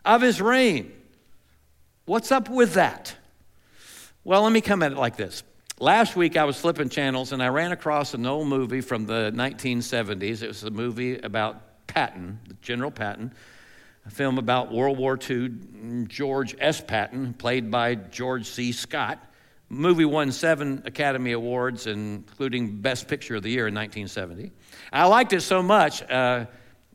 [0.05, 0.93] of his reign.
[2.07, 3.14] What's up with that?
[4.23, 5.43] Well, let me come at it like this.
[5.80, 9.32] Last week I was flipping channels and I ran across an old movie from the
[9.34, 10.40] 1970s.
[10.40, 13.34] It was a movie about Patton, General Patton,
[14.06, 15.50] a film about World War II,
[16.06, 16.80] George S.
[16.80, 18.70] Patton, played by George C.
[18.70, 19.18] Scott.
[19.68, 24.52] Movie won seven Academy Awards, including Best Picture of the Year in 1970.
[24.92, 26.46] I liked it so much, uh,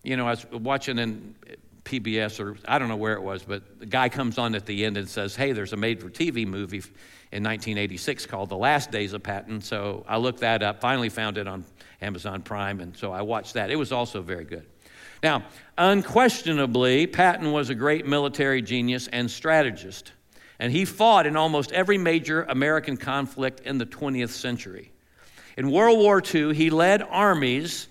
[0.03, 1.35] you know, I was watching in
[1.83, 4.85] PBS or I don't know where it was, but the guy comes on at the
[4.85, 6.81] end and says, Hey, there's a made for TV movie
[7.31, 9.61] in 1986 called The Last Days of Patton.
[9.61, 11.63] So I looked that up, finally found it on
[12.01, 13.69] Amazon Prime, and so I watched that.
[13.69, 14.65] It was also very good.
[15.21, 15.43] Now,
[15.77, 20.13] unquestionably, Patton was a great military genius and strategist,
[20.59, 24.91] and he fought in almost every major American conflict in the 20th century.
[25.57, 27.87] In World War II, he led armies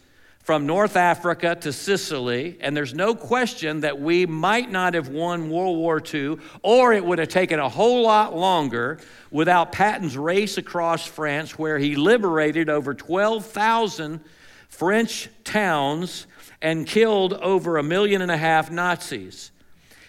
[0.49, 5.51] from North Africa to Sicily, and there's no question that we might not have won
[5.51, 8.99] World War II, or it would have taken a whole lot longer
[9.31, 14.21] without Patton's race across France, where he liberated over 12,000
[14.69, 16.27] French towns
[16.61, 19.51] and killed over a million and a half Nazis.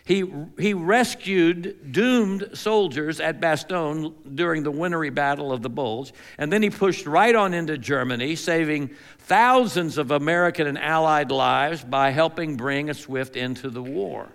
[0.10, 0.23] He,
[0.58, 6.63] he rescued doomed soldiers at Bastogne during the wintry battle of the Bulge, and then
[6.63, 12.58] he pushed right on into Germany, saving thousands of American and Allied lives by helping
[12.58, 14.29] bring a swift end to the war.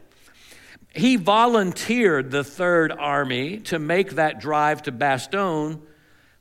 [0.94, 5.80] He volunteered the Third Army to make that drive to Bastogne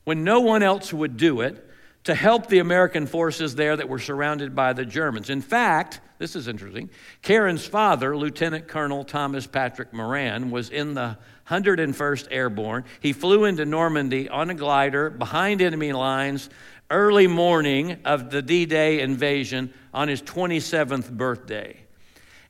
[0.04, 1.68] when no one else would do it
[2.04, 5.28] to help the American forces there that were surrounded by the Germans.
[5.28, 6.90] In fact, this is interesting.
[7.22, 12.84] Karen's father, Lieutenant Colonel Thomas Patrick Moran, was in the 101st Airborne.
[13.00, 16.48] He flew into Normandy on a glider behind enemy lines
[16.90, 21.83] early morning of the D Day invasion on his 27th birthday.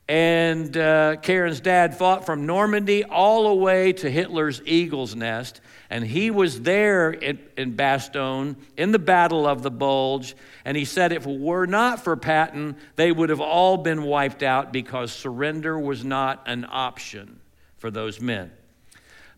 [0.07, 5.61] And uh, Karen's dad fought from Normandy all the way to Hitler's Eagle's Nest.
[5.89, 10.35] And he was there in, in Bastogne in the Battle of the Bulge.
[10.63, 14.43] And he said, if it were not for Patton, they would have all been wiped
[14.43, 17.39] out because surrender was not an option
[17.77, 18.51] for those men.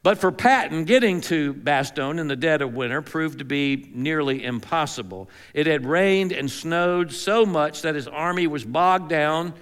[0.03, 4.43] But for Patton, getting to Bastogne in the dead of winter proved to be nearly
[4.43, 5.29] impossible.
[5.53, 9.53] It had rained and snowed so much that his army was bogged down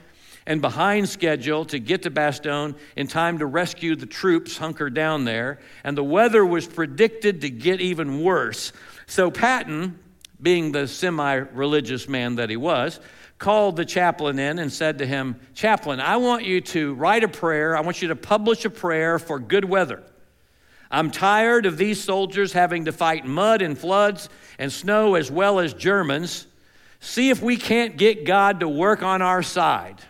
[0.48, 5.26] and behind schedule to get to Bastogne in time to rescue the troops hunkered down
[5.26, 5.60] there.
[5.84, 8.72] And the weather was predicted to get even worse.
[9.08, 10.00] So Patton,
[10.42, 13.00] being the semi religious man that he was,
[13.40, 17.28] called the chaplain in and said to him, Chaplain, I want you to write a
[17.28, 17.76] prayer.
[17.76, 20.04] I want you to publish a prayer for good weather.
[20.92, 24.30] I'm tired of these soldiers having to fight mud and floods
[24.60, 26.48] and snow as well as Germans.
[27.00, 30.02] See if we can't get God to work on our side.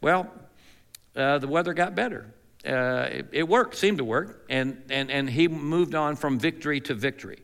[0.00, 0.30] Well,
[1.16, 2.32] uh, the weather got better.
[2.66, 6.80] Uh, it, it, worked, seemed to work, and, and, and he moved on from victory
[6.82, 7.42] to victory.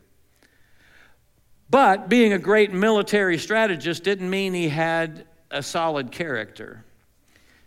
[1.71, 6.85] But being a great military strategist didn't mean he had a solid character.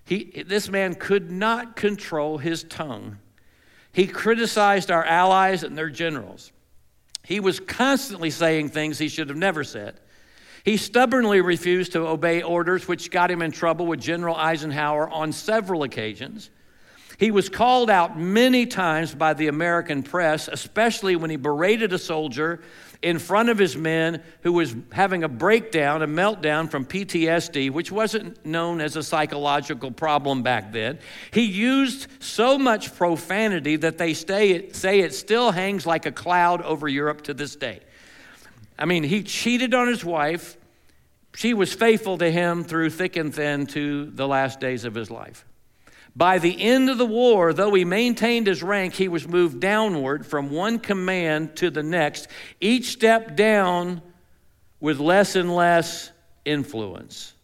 [0.06, 3.18] He, this man could not control his tongue.
[3.92, 6.52] He criticized our allies and their generals.
[7.24, 10.00] He was constantly saying things he should have never said.
[10.68, 15.32] He stubbornly refused to obey orders, which got him in trouble with General Eisenhower on
[15.32, 16.50] several occasions.
[17.18, 21.98] He was called out many times by the American press, especially when he berated a
[21.98, 22.60] soldier
[23.02, 27.90] in front of his men who was having a breakdown, a meltdown from PTSD, which
[27.90, 31.00] wasn't known as a psychological problem back then.
[31.32, 36.90] He used so much profanity that they say it still hangs like a cloud over
[36.90, 37.80] Europe to this day.
[38.78, 40.58] I mean, he cheated on his wife.
[41.36, 45.10] She was faithful to him through thick and thin to the last days of his
[45.10, 45.46] life.
[46.16, 50.26] By the end of the war, though he maintained his rank, he was moved downward
[50.26, 52.28] from one command to the next,
[52.60, 54.02] each step down
[54.80, 56.12] with less and less
[56.44, 57.36] influence.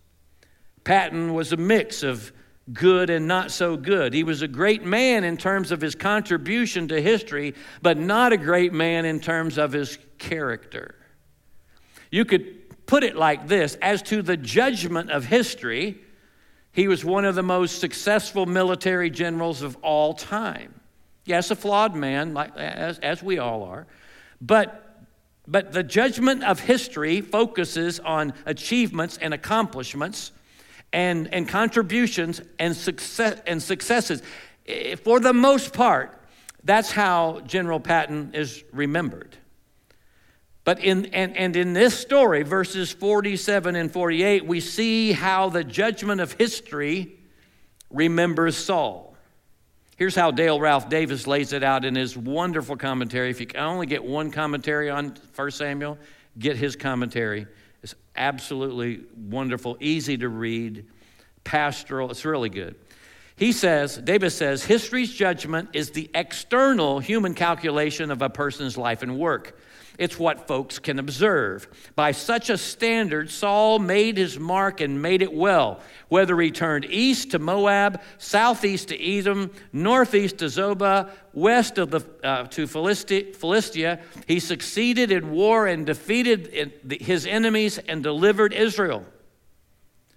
[0.83, 2.31] Patton was a mix of
[2.71, 4.13] good and not so good.
[4.13, 8.37] He was a great man in terms of his contribution to history, but not a
[8.37, 10.95] great man in terms of his character.
[12.13, 15.97] You could put it like this as to the judgment of history,
[16.71, 20.79] he was one of the most successful military generals of all time.
[21.25, 23.87] Yes, a flawed man, like, as, as we all are,
[24.39, 24.79] but
[25.47, 30.31] But the judgment of history focuses on achievements and accomplishments
[30.91, 34.21] and, and contributions and, success, and successes.
[34.67, 36.09] Eh, for the most part,
[36.63, 39.35] that's how General Patton is remembered.
[40.63, 45.63] But in, and, and in this story, verses 47 and 48, we see how the
[45.63, 47.19] judgment of history
[47.89, 49.15] remembers Saul.
[49.97, 53.29] Here's how Dale Ralph Davis lays it out in his wonderful commentary.
[53.29, 55.97] If you can only get one commentary on 1 Samuel,
[56.39, 57.45] get his commentary.
[57.83, 60.85] It's absolutely wonderful, easy to read,
[61.43, 62.09] pastoral.
[62.09, 62.75] It's really good.
[63.35, 69.01] He says, Davis says, history's judgment is the external human calculation of a person's life
[69.01, 69.59] and work.
[69.97, 71.67] It's what folks can observe.
[71.95, 75.79] By such a standard, Saul made his mark and made it well.
[76.09, 82.01] Whether he turned east to Moab, southeast to Edom, northeast to Zobah, west of the,
[82.23, 89.05] uh, to Philistia, he succeeded in war and defeated his enemies and delivered Israel.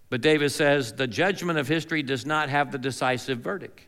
[0.08, 3.86] But David says the judgment of history does not have the decisive verdict.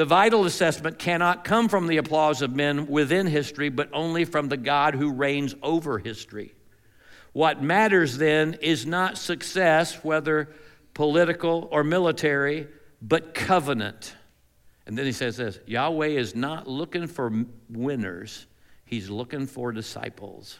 [0.00, 4.48] The vital assessment cannot come from the applause of men within history, but only from
[4.48, 6.54] the God who reigns over history.
[7.34, 10.54] What matters then is not success, whether
[10.94, 12.66] political or military,
[13.02, 14.14] but covenant.
[14.86, 17.30] And then he says this Yahweh is not looking for
[17.68, 18.46] winners,
[18.86, 20.58] he's looking for disciples.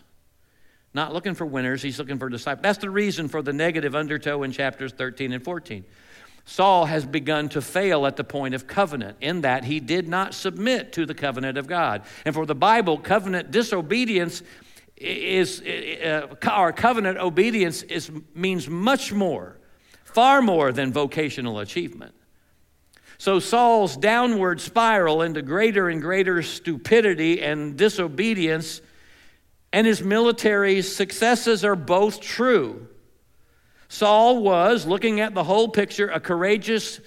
[0.92, 2.62] Not looking for winners, he's looking for disciples.
[2.62, 5.86] That's the reason for the negative undertow in chapters 13 and 14.
[6.50, 10.34] Saul has begun to fail at the point of covenant, in that he did not
[10.34, 12.02] submit to the covenant of God.
[12.24, 14.42] And for the Bible, covenant disobedience
[14.96, 19.58] is, uh, or covenant obedience is, means much more,
[20.02, 22.16] far more than vocational achievement.
[23.16, 28.80] So Saul's downward spiral into greater and greater stupidity and disobedience
[29.72, 32.88] and his military successes are both true.
[33.90, 37.00] Saul was, looking at the whole picture, a courageous,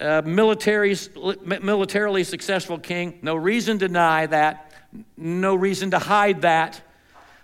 [0.00, 0.96] uh, military,
[1.44, 3.20] militarily successful king.
[3.22, 4.72] No reason to deny that,
[5.16, 6.82] no reason to hide that,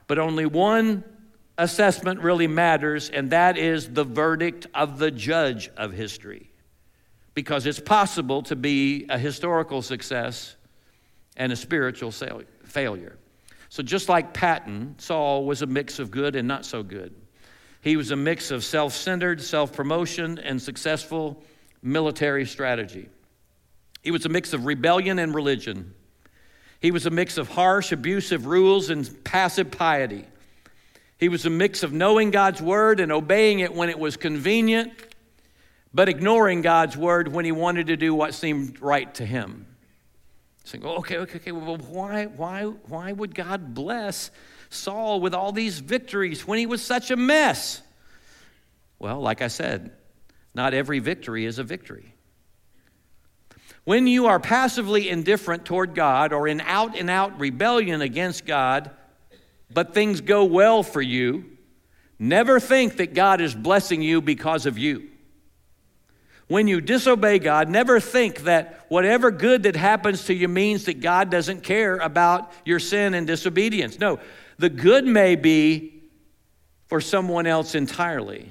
[0.09, 1.05] but only one
[1.57, 6.50] assessment really matters, and that is the verdict of the judge of history.
[7.35, 10.57] Because it's possible to be a historical success
[11.37, 13.16] and a spiritual failure.
[13.68, 17.14] So, just like Patton, Saul was a mix of good and not so good.
[17.87, 21.40] He was a mix of self centered, self promotion, and successful
[21.83, 23.09] military strategy.
[24.03, 25.94] He was a mix of rebellion and religion.
[26.81, 30.25] He was a mix of harsh, abusive rules and passive piety.
[31.16, 34.92] He was a mix of knowing God's word and obeying it when it was convenient,
[35.94, 39.64] but ignoring God's word when he wanted to do what seemed right to him.
[40.64, 44.33] Saying, oh, okay, okay, okay, well, why, why, why would God bless
[44.70, 47.83] Saul with all these victories when he was such a mess?
[48.98, 49.92] Well, like I said,
[50.55, 52.14] not every victory is a victory.
[53.85, 58.90] When you are passively indifferent toward God or in out and out rebellion against God,
[59.72, 61.44] but things go well for you,
[62.18, 65.09] never think that God is blessing you because of you.
[66.48, 71.00] When you disobey God, never think that whatever good that happens to you means that
[71.00, 73.98] God doesn't care about your sin and disobedience.
[73.98, 74.20] No,
[74.59, 76.03] the good may be
[76.87, 78.49] for someone else entirely.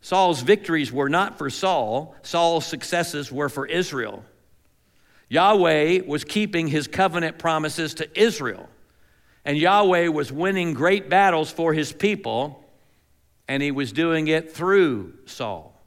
[0.00, 4.24] Saul's victories were not for Saul, Saul's successes were for Israel.
[5.28, 8.68] Yahweh was keeping his covenant promises to Israel,
[9.44, 12.64] and Yahweh was winning great battles for his people,
[13.48, 15.80] and he was doing it through Saul.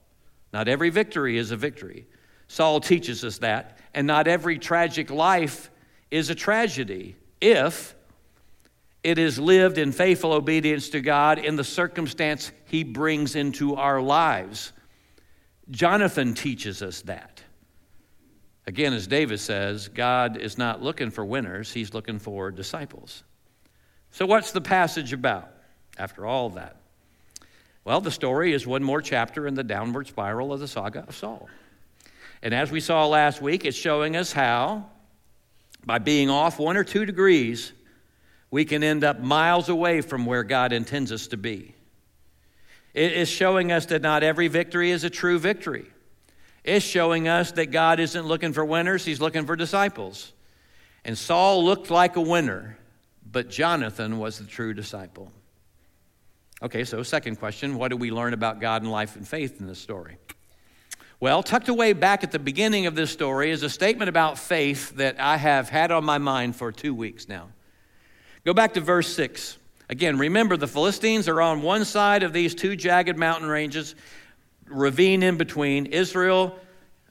[0.52, 2.06] Not every victory is a victory.
[2.48, 5.70] Saul teaches us that, and not every tragic life
[6.12, 7.96] is a tragedy if
[9.04, 14.02] it is lived in faithful obedience to God in the circumstance He brings into our
[14.02, 14.74] lives.
[15.72, 17.42] Jonathan teaches us that.
[18.68, 23.24] Again, as David says, God is not looking for winners, He's looking for disciples.
[24.12, 25.50] So, what's the passage about
[25.98, 26.76] after all that?
[27.86, 31.16] Well, the story is one more chapter in the downward spiral of the saga of
[31.16, 31.48] Saul.
[32.42, 34.86] And as we saw last week, it's showing us how,
[35.86, 37.72] by being off one or two degrees,
[38.52, 41.76] we can end up miles away from where God intends us to be.
[42.94, 45.86] It is showing us that not every victory is a true victory.
[46.64, 50.34] It's showing us that God isn't looking for winners, He's looking for disciples.
[51.06, 52.78] And Saul looked like a winner,
[53.32, 55.32] but Jonathan was the true disciple.
[56.62, 59.68] Okay, so second question what do we learn about God and life and faith in
[59.68, 60.18] this story?
[61.22, 64.96] Well, tucked away back at the beginning of this story is a statement about faith
[64.96, 67.50] that I have had on my mind for two weeks now.
[68.50, 69.60] Go back to verse 6.
[69.90, 73.94] Again, remember the Philistines are on one side of these two jagged mountain ranges,
[74.66, 75.86] ravine in between.
[75.86, 76.58] Israel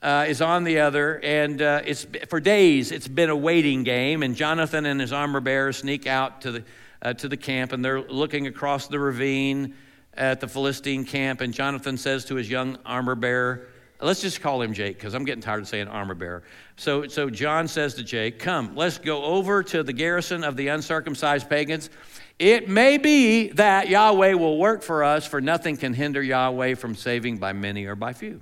[0.03, 4.25] uh, is on the other, and uh, it's for days it's been a waiting game.
[4.25, 6.65] And Jonathan and his armor bearer sneak out to the
[7.03, 9.77] uh, to the camp, and they're looking across the ravine
[10.15, 11.41] at the Philistine camp.
[11.41, 13.69] And Jonathan says to his young armor bearer,
[14.01, 16.45] Let's just call him Jake because I'm getting tired of saying armor bearer.
[16.77, 20.69] So, so John says to Jake, Come, let's go over to the garrison of the
[20.69, 21.91] uncircumcised pagans.
[22.39, 26.95] It may be that Yahweh will work for us, for nothing can hinder Yahweh from
[26.95, 28.41] saving by many or by few.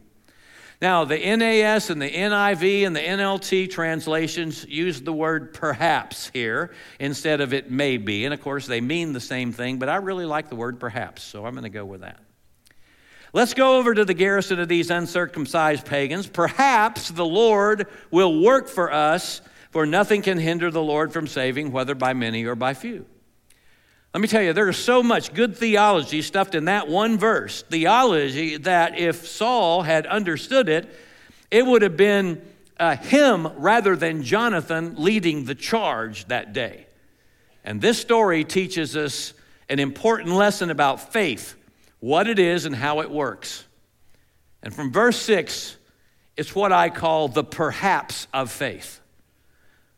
[0.82, 6.74] Now, the NAS and the NIV and the NLT translations use the word perhaps here
[7.00, 8.26] instead of it may be.
[8.26, 11.22] And of course, they mean the same thing, but I really like the word perhaps,
[11.22, 12.20] so I'm going to go with that.
[13.36, 16.26] Let's go over to the garrison of these uncircumcised pagans.
[16.26, 21.70] Perhaps the Lord will work for us, for nothing can hinder the Lord from saving,
[21.70, 23.04] whether by many or by few.
[24.14, 27.60] Let me tell you, there's so much good theology stuffed in that one verse.
[27.60, 30.88] Theology that if Saul had understood it,
[31.50, 32.40] it would have been
[32.80, 36.86] uh, him rather than Jonathan leading the charge that day.
[37.64, 39.34] And this story teaches us
[39.68, 41.54] an important lesson about faith,
[42.06, 43.64] what it is and how it works.
[44.62, 45.76] And from verse 6,
[46.36, 49.00] it's what I call the perhaps of faith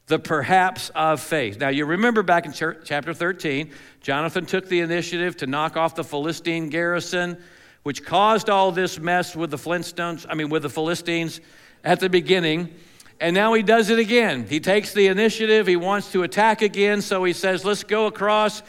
[0.06, 1.60] the perhaps of faith.
[1.60, 6.02] Now, you remember back in chapter 13, Jonathan took the initiative to knock off the
[6.02, 7.36] Philistine garrison,
[7.82, 11.42] which caused all this mess with the Flintstones, I mean, with the Philistines
[11.84, 12.74] at the beginning.
[13.20, 14.46] And now he does it again.
[14.48, 18.62] He takes the initiative, he wants to attack again, so he says, Let's go across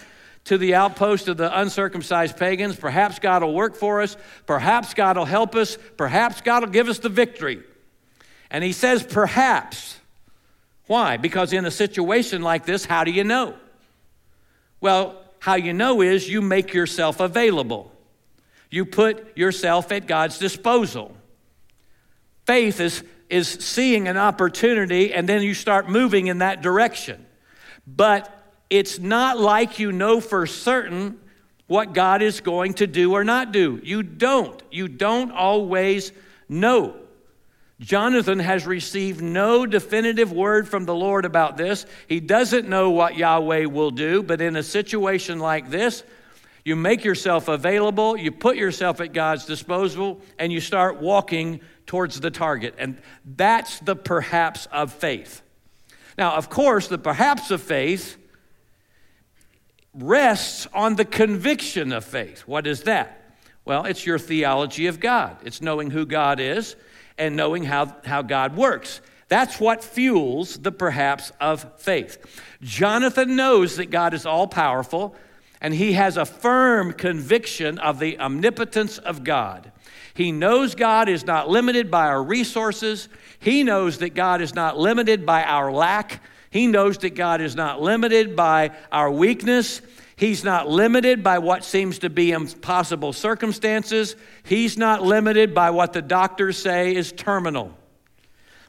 [0.50, 2.76] to the outpost of the uncircumcised pagans.
[2.76, 4.18] Perhaps God will work for us.
[4.48, 5.78] Perhaps God will help us.
[5.96, 7.62] Perhaps God will give us the victory.
[8.50, 9.98] And he says, Perhaps.
[10.88, 11.18] Why?
[11.18, 13.54] Because in a situation like this, how do you know?
[14.82, 17.92] Well, how you know is you make yourself available.
[18.72, 21.16] You put yourself at God's disposal.
[22.48, 27.24] Faith is, is seeing an opportunity and then you start moving in that direction.
[27.86, 28.39] But
[28.70, 31.20] it's not like you know for certain
[31.68, 33.80] what God is going to do or not do.
[33.84, 34.62] You don't.
[34.72, 36.12] You don't always
[36.48, 36.96] know.
[37.80, 41.86] Jonathan has received no definitive word from the Lord about this.
[42.08, 46.04] He doesn't know what Yahweh will do, but in a situation like this,
[46.66, 52.20] you make yourself available, you put yourself at God's disposal, and you start walking towards
[52.20, 52.76] the target.
[52.78, 55.42] And that's the perhaps of faith.
[56.18, 58.18] Now, of course, the perhaps of faith
[59.94, 62.42] rests on the conviction of faith.
[62.42, 63.36] What is that?
[63.66, 66.76] Well, it's your theology of God, it's knowing who God is
[67.18, 69.02] and knowing how, how God works.
[69.28, 72.18] That's what fuels the perhaps of faith.
[72.62, 75.16] Jonathan knows that God is all powerful,
[75.62, 79.72] and he has a firm conviction of the omnipotence of God.
[80.16, 83.08] He knows God is not limited by our resources.
[83.40, 86.24] He knows that God is not limited by our lack.
[86.50, 89.82] He knows that God is not limited by our weakness.
[90.16, 94.16] He's not limited by what seems to be impossible circumstances.
[94.44, 97.74] He's not limited by what the doctors say is terminal.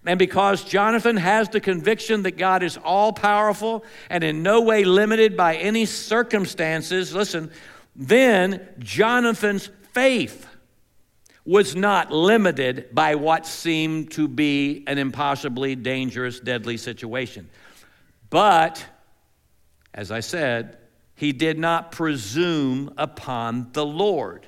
[0.07, 4.85] And because Jonathan has the conviction that God is all powerful and in no way
[4.85, 7.51] limited by any circumstances, listen,
[7.97, 10.47] then Jonathan's faith
[11.45, 17.49] was not limited by what seemed to be an impossibly dangerous, deadly situation.
[18.31, 18.85] But,
[19.93, 20.79] as I said,
[21.15, 24.47] he did not presume upon the Lord.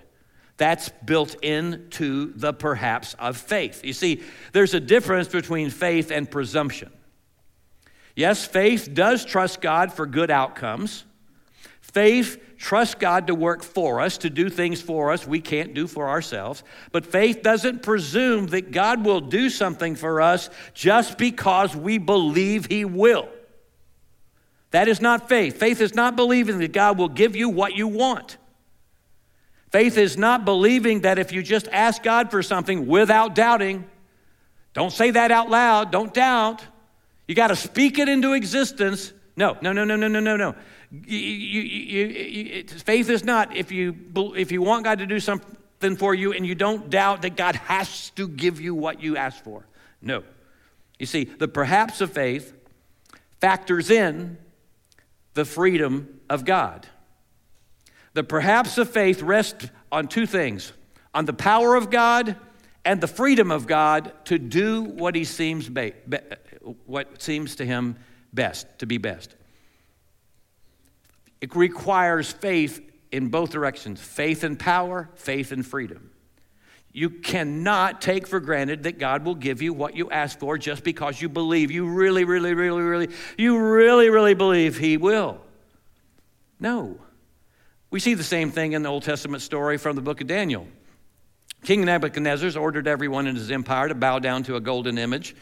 [0.57, 3.85] That's built into the perhaps of faith.
[3.85, 4.23] You see,
[4.53, 6.93] there's a difference between faith and presumption.
[8.15, 11.05] Yes, faith does trust God for good outcomes.
[11.81, 15.87] Faith trusts God to work for us, to do things for us we can't do
[15.87, 16.63] for ourselves.
[16.93, 22.67] But faith doesn't presume that God will do something for us just because we believe
[22.67, 23.29] He will.
[24.73, 25.59] That is not faith.
[25.59, 28.39] Faith is not believing that God will give you what you want.
[29.71, 33.85] Faith is not believing that if you just ask God for something without doubting,
[34.75, 36.63] don't say that out loud, don't doubt.
[37.29, 39.13] You got to speak it into existence.
[39.37, 40.55] No, no, no, no, no, no, no, no.
[42.67, 43.97] Faith is not if you,
[44.37, 47.57] if you want God to do something for you and you don't doubt that God
[47.57, 49.67] has to give you what you ask for.
[50.01, 50.23] No.
[50.99, 52.55] You see, the perhaps of faith
[53.41, 54.39] factors in
[55.35, 56.87] the freedom of God.
[58.15, 60.73] The perhaps of faith rests on two things
[61.15, 62.37] on the power of God
[62.85, 66.19] and the freedom of God to do what he seems be, be,
[66.87, 67.97] what seems to him
[68.33, 69.35] best to be best.
[71.41, 72.81] It requires faith
[73.11, 76.12] in both directions faith and power, faith and freedom.
[76.93, 80.85] You cannot take for granted that God will give you what you ask for just
[80.85, 81.71] because you believe.
[81.71, 85.41] You really, really, really, really, you really, really believe He will.
[86.61, 86.99] No.
[87.91, 90.67] We see the same thing in the Old Testament story from the book of Daniel.
[91.65, 95.37] King Nebuchadnezzar's ordered everyone in his empire to bow down to a golden image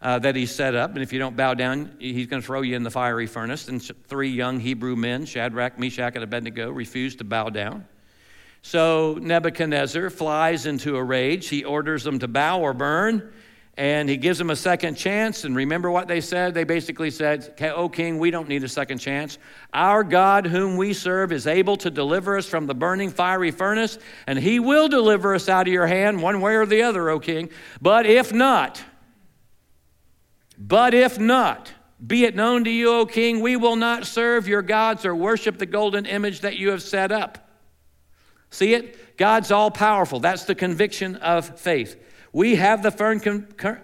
[0.00, 0.94] uh, that he set up.
[0.94, 3.68] And if you don't bow down, he's going to throw you in the fiery furnace.
[3.68, 7.86] And three young Hebrew men, Shadrach, Meshach, and Abednego, refused to bow down.
[8.68, 11.46] So Nebuchadnezzar flies into a rage.
[11.46, 13.32] He orders them to bow or burn.
[13.76, 15.44] And he gives them a second chance.
[15.44, 16.52] And remember what they said?
[16.52, 19.38] They basically said, O oh, king, we don't need a second chance.
[19.72, 24.00] Our God, whom we serve, is able to deliver us from the burning fiery furnace,
[24.26, 27.20] and he will deliver us out of your hand, one way or the other, O
[27.20, 27.50] king.
[27.80, 28.82] But if not,
[30.58, 31.72] but if not,
[32.04, 35.56] be it known to you, O king, we will not serve your gods or worship
[35.58, 37.45] the golden image that you have set up.
[38.50, 39.16] See it?
[39.16, 40.20] God's all powerful.
[40.20, 42.00] That's the conviction of faith.
[42.32, 43.20] We have the firm,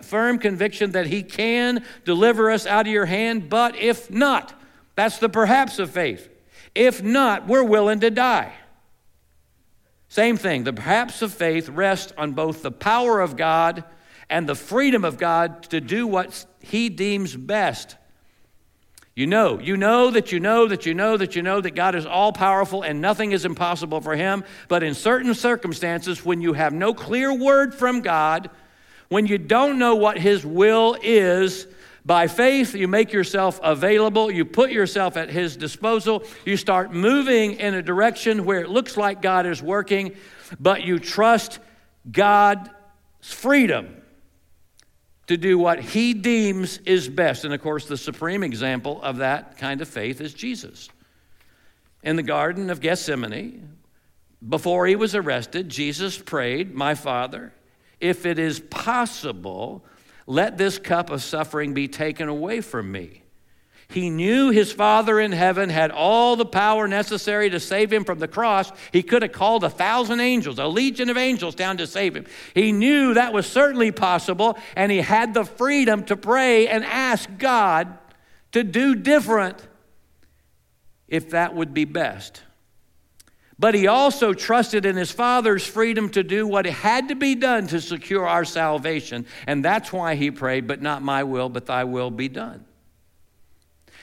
[0.02, 4.52] firm conviction that He can deliver us out of your hand, but if not,
[4.94, 6.28] that's the perhaps of faith.
[6.74, 8.52] If not, we're willing to die.
[10.08, 10.64] Same thing.
[10.64, 13.84] The perhaps of faith rests on both the power of God
[14.28, 17.96] and the freedom of God to do what He deems best.
[19.14, 21.94] You know, you know that you know that you know that you know that God
[21.94, 24.42] is all powerful and nothing is impossible for him.
[24.68, 28.48] But in certain circumstances, when you have no clear word from God,
[29.08, 31.66] when you don't know what his will is,
[32.04, 37.52] by faith, you make yourself available, you put yourself at his disposal, you start moving
[37.60, 40.16] in a direction where it looks like God is working,
[40.58, 41.60] but you trust
[42.10, 42.70] God's
[43.20, 44.01] freedom
[45.26, 47.44] to do what he deems is best.
[47.44, 50.88] And of course, the supreme example of that kind of faith is Jesus.
[52.02, 53.76] In the Garden of Gethsemane,
[54.46, 57.52] before he was arrested, Jesus prayed, My Father,
[58.00, 59.84] if it is possible,
[60.26, 63.22] let this cup of suffering be taken away from me.
[63.92, 68.18] He knew his Father in heaven had all the power necessary to save him from
[68.18, 68.72] the cross.
[68.92, 72.26] He could have called a thousand angels, a legion of angels down to save him.
[72.54, 77.28] He knew that was certainly possible, and he had the freedom to pray and ask
[77.38, 77.98] God
[78.52, 79.66] to do different
[81.08, 82.42] if that would be best.
[83.58, 87.66] But he also trusted in his Father's freedom to do what had to be done
[87.68, 89.26] to secure our salvation.
[89.46, 92.64] And that's why he prayed, But not my will, but thy will be done.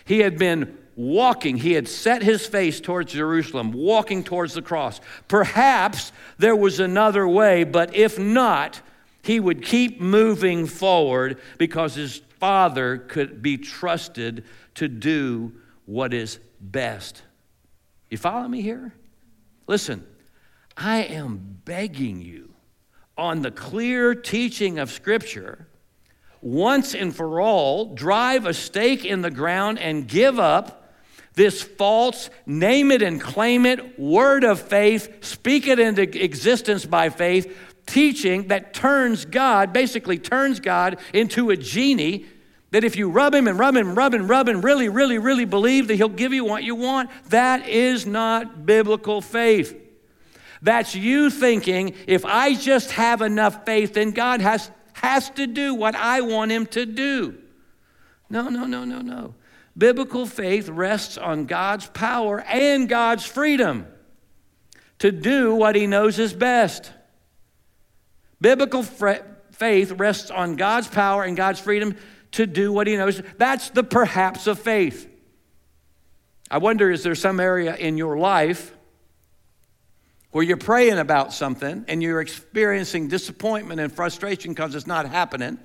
[0.10, 4.99] He had been walking, he had set his face towards Jerusalem, walking towards the cross.
[5.28, 8.82] Perhaps there was another way, but if not,
[9.22, 15.53] he would keep moving forward because his father could be trusted to do
[15.86, 17.22] what is best.
[18.10, 18.95] You follow me here?
[19.68, 20.07] Listen,
[20.76, 22.55] I am begging you
[23.16, 25.68] on the clear teaching of Scripture
[26.41, 30.79] once and for all drive a stake in the ground and give up
[31.33, 37.09] this false name it and claim it word of faith, speak it into existence by
[37.09, 42.25] faith, teaching that turns God, basically turns God into a genie.
[42.71, 45.45] That if you rub him and rub him rub and rub and really, really, really
[45.45, 49.75] believe that he'll give you what you want, that is not biblical faith.
[50.61, 54.69] That's you thinking, if I just have enough faith, then God has
[55.02, 57.38] has to do what I want him to do.
[58.30, 59.34] No, no, no, no, no.
[59.78, 63.88] Biblical faith rests on God's power and God's freedom
[65.00, 66.91] to do what he knows is best.
[68.41, 71.95] Biblical faith rests on God's power and God's freedom
[72.34, 73.22] to do what he knows.
[73.38, 75.10] That's the perhaps of faith.
[76.52, 78.76] I wonder is there some area in your life
[80.32, 85.57] where you're praying about something and you're experiencing disappointment and frustration because it's not happening,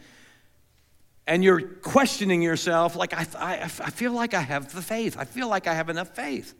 [1.27, 5.17] and you're questioning yourself, like, I, I, I feel like I have the faith.
[5.19, 6.55] I feel like I have enough faith.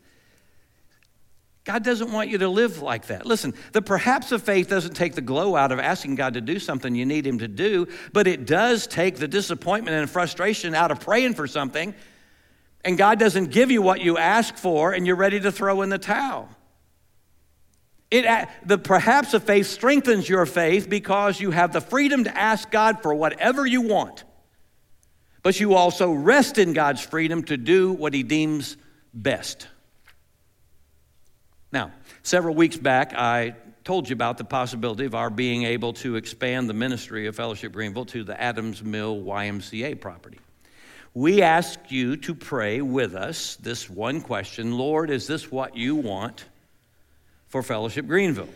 [1.65, 3.25] God doesn't want you to live like that.
[3.25, 6.59] Listen, the perhaps of faith doesn't take the glow out of asking God to do
[6.59, 10.91] something you need Him to do, but it does take the disappointment and frustration out
[10.91, 11.95] of praying for something,
[12.85, 15.89] and God doesn't give you what you ask for, and you're ready to throw in
[15.89, 16.51] the towel.
[18.15, 22.39] It, uh, the perhaps of faith strengthens your faith because you have the freedom to
[22.39, 24.23] ask God for whatever you want.
[25.43, 28.77] But you also rest in God's freedom to do what He deems
[29.13, 29.67] best.
[31.73, 31.91] Now,
[32.23, 36.71] several weeks back, I told you about the possibility of our being able to expand
[36.71, 40.39] the ministry of Fellowship Greenville to the Adams Mill YMCA property.
[41.15, 45.97] we ask you to pray with us this one question Lord, is this what you
[45.97, 46.45] want
[47.55, 48.49] for Fellowship Greenville?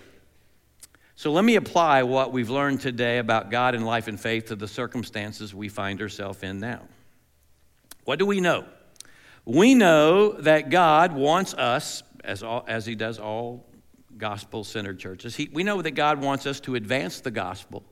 [1.15, 4.57] So let me apply what we've learned today about God and life and faith to
[4.57, 6.83] the circumstances we find ourselves in now.
[8.07, 8.65] What do we know?
[9.45, 13.65] We know that God wants us, as, all, as He does all
[14.17, 17.85] gospel centered churches, he, we know that God wants us to advance the gospel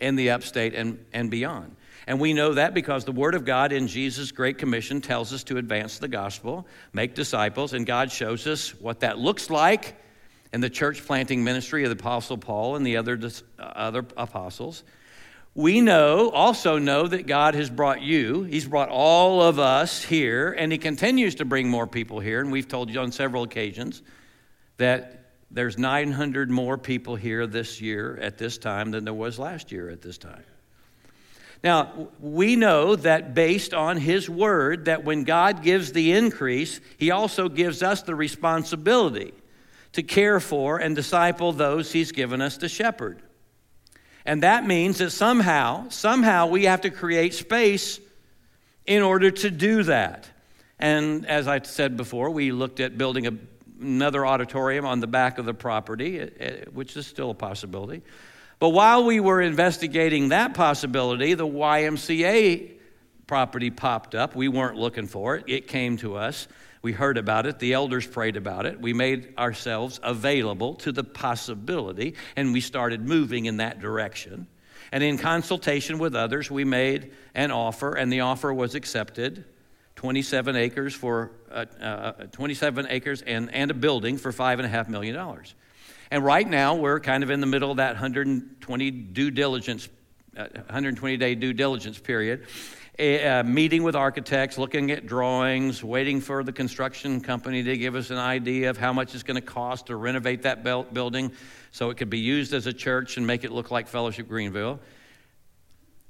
[0.00, 1.76] in the upstate and, and beyond.
[2.08, 5.44] And we know that because the Word of God in Jesus' Great Commission tells us
[5.44, 9.94] to advance the gospel, make disciples, and God shows us what that looks like
[10.52, 13.18] in the church planting ministry of the Apostle Paul and the other,
[13.58, 14.84] uh, other apostles.
[15.54, 20.52] We know, also know that God has brought you, He's brought all of us here,
[20.52, 22.40] and He continues to bring more people here.
[22.40, 24.02] And we've told you on several occasions
[24.76, 29.72] that there's 900 more people here this year at this time than there was last
[29.72, 30.44] year at this time.
[31.64, 37.10] Now, we know that based on His Word, that when God gives the increase, He
[37.10, 39.34] also gives us the responsibility
[39.92, 43.22] to care for and disciple those He's given us to shepherd.
[44.24, 47.98] And that means that somehow, somehow we have to create space
[48.86, 50.28] in order to do that.
[50.78, 53.32] And as I said before, we looked at building a,
[53.80, 58.02] another auditorium on the back of the property, eh, eh, which is still a possibility.
[58.58, 62.72] But while we were investigating that possibility, the YMCA
[63.26, 64.34] property popped up.
[64.34, 66.48] We weren't looking for it, it came to us.
[66.88, 67.58] We heard about it.
[67.58, 68.80] The elders prayed about it.
[68.80, 74.46] We made ourselves available to the possibility, and we started moving in that direction.
[74.90, 79.44] And in consultation with others, we made an offer, and the offer was accepted
[79.96, 85.14] 27 acres for uh, uh, 27 acres and, and a building for $5.5 million.
[86.10, 89.90] And right now, we're kind of in the middle of that 120 due diligence,
[90.38, 92.46] uh, 120 day due diligence period.
[93.00, 98.10] A, meeting with architects, looking at drawings, waiting for the construction company to give us
[98.10, 101.30] an idea of how much it's going to cost to renovate that building
[101.70, 104.80] so it could be used as a church and make it look like Fellowship Greenville.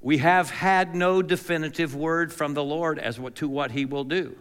[0.01, 4.39] We have had no definitive word from the Lord as to what He will do.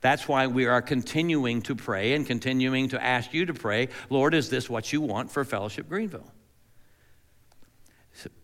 [0.00, 4.34] That's why we are continuing to pray and continuing to ask you to pray Lord,
[4.34, 6.30] is this what you want for Fellowship Greenville?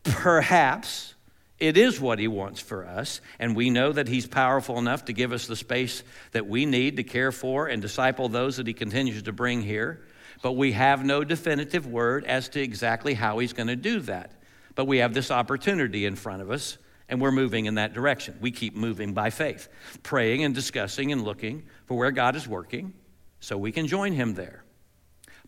[0.02, 1.14] Perhaps
[1.60, 5.12] it is what He wants for us, and we know that He's powerful enough to
[5.12, 6.02] give us the space
[6.32, 10.02] that we need to care for and disciple those that He continues to bring here.
[10.42, 14.32] But we have no definitive word as to exactly how He's going to do that.
[14.74, 16.78] But we have this opportunity in front of us
[17.10, 18.38] and we're moving in that direction.
[18.40, 19.68] We keep moving by faith,
[20.02, 22.94] praying and discussing and looking for where God is working
[23.40, 24.62] so we can join Him there.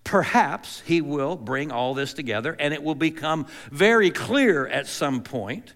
[0.04, 5.22] Perhaps He will bring all this together and it will become very clear at some
[5.22, 5.72] point,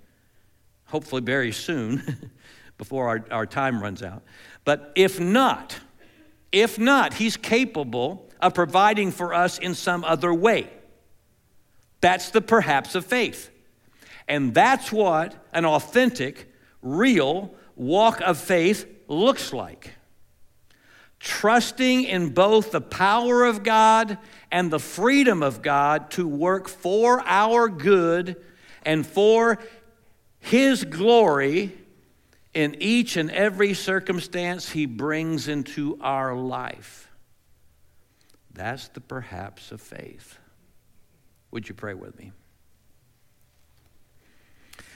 [0.87, 2.31] hopefully very soon,
[2.79, 4.23] before our, our time runs out.
[4.65, 5.79] But if not,
[6.53, 10.71] if not, He's capable of providing for us in some other way.
[12.01, 13.51] That's the perhaps of faith.
[14.29, 19.95] And that's what an authentic, real walk of faith looks like.
[21.19, 24.19] Trusting in both the power of God
[24.51, 28.37] and the freedom of God to work for our good
[28.83, 29.59] and for
[30.47, 31.73] His glory
[32.55, 37.11] in each and every circumstance He brings into our life.
[38.53, 40.39] That's the perhaps of faith.
[41.51, 42.31] Would you pray with me?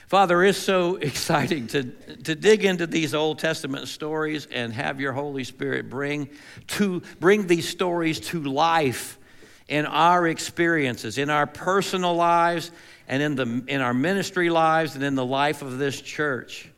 [0.07, 5.11] Father, it's so exciting to, to dig into these Old Testament stories and have your
[5.11, 6.29] Holy Spirit bring,
[6.67, 9.19] to, bring these stories to life
[9.67, 12.71] in our experiences, in our personal lives,
[13.07, 16.69] and in, the, in our ministry lives, and in the life of this church.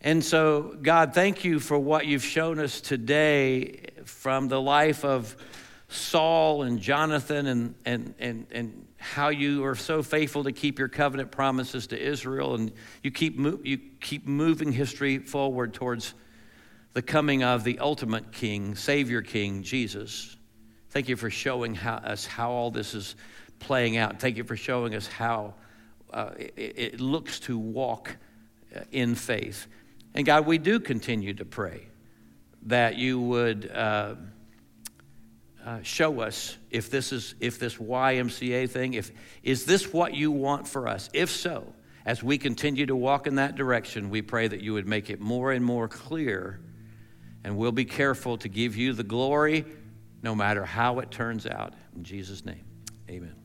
[0.00, 5.36] And so, God, thank you for what you've shown us today from the life of
[5.88, 10.88] Saul and Jonathan and, and, and, and how you are so faithful to keep your
[10.88, 12.72] covenant promises to Israel, and
[13.02, 16.14] you keep, you keep moving history forward towards
[16.92, 20.36] the coming of the ultimate King, Savior King, Jesus.
[20.90, 23.14] Thank you for showing how, us how all this is
[23.60, 24.18] playing out.
[24.18, 25.54] Thank you for showing us how
[26.12, 28.16] uh, it, it, looks to walk
[28.74, 29.68] uh, in faith.
[30.14, 31.86] And God, we do continue to pray
[32.66, 33.70] that you would.
[33.70, 34.14] Uh,
[35.64, 39.12] uh, show us if this is if this YMCA thing if
[39.42, 41.74] is this what you want for us if so
[42.06, 45.20] as we continue to walk in that direction we pray that you would make it
[45.20, 46.58] more and more clear
[47.44, 49.66] and we'll be careful to give you the glory
[50.22, 52.64] no matter how it turns out in Jesus name
[53.08, 53.39] amen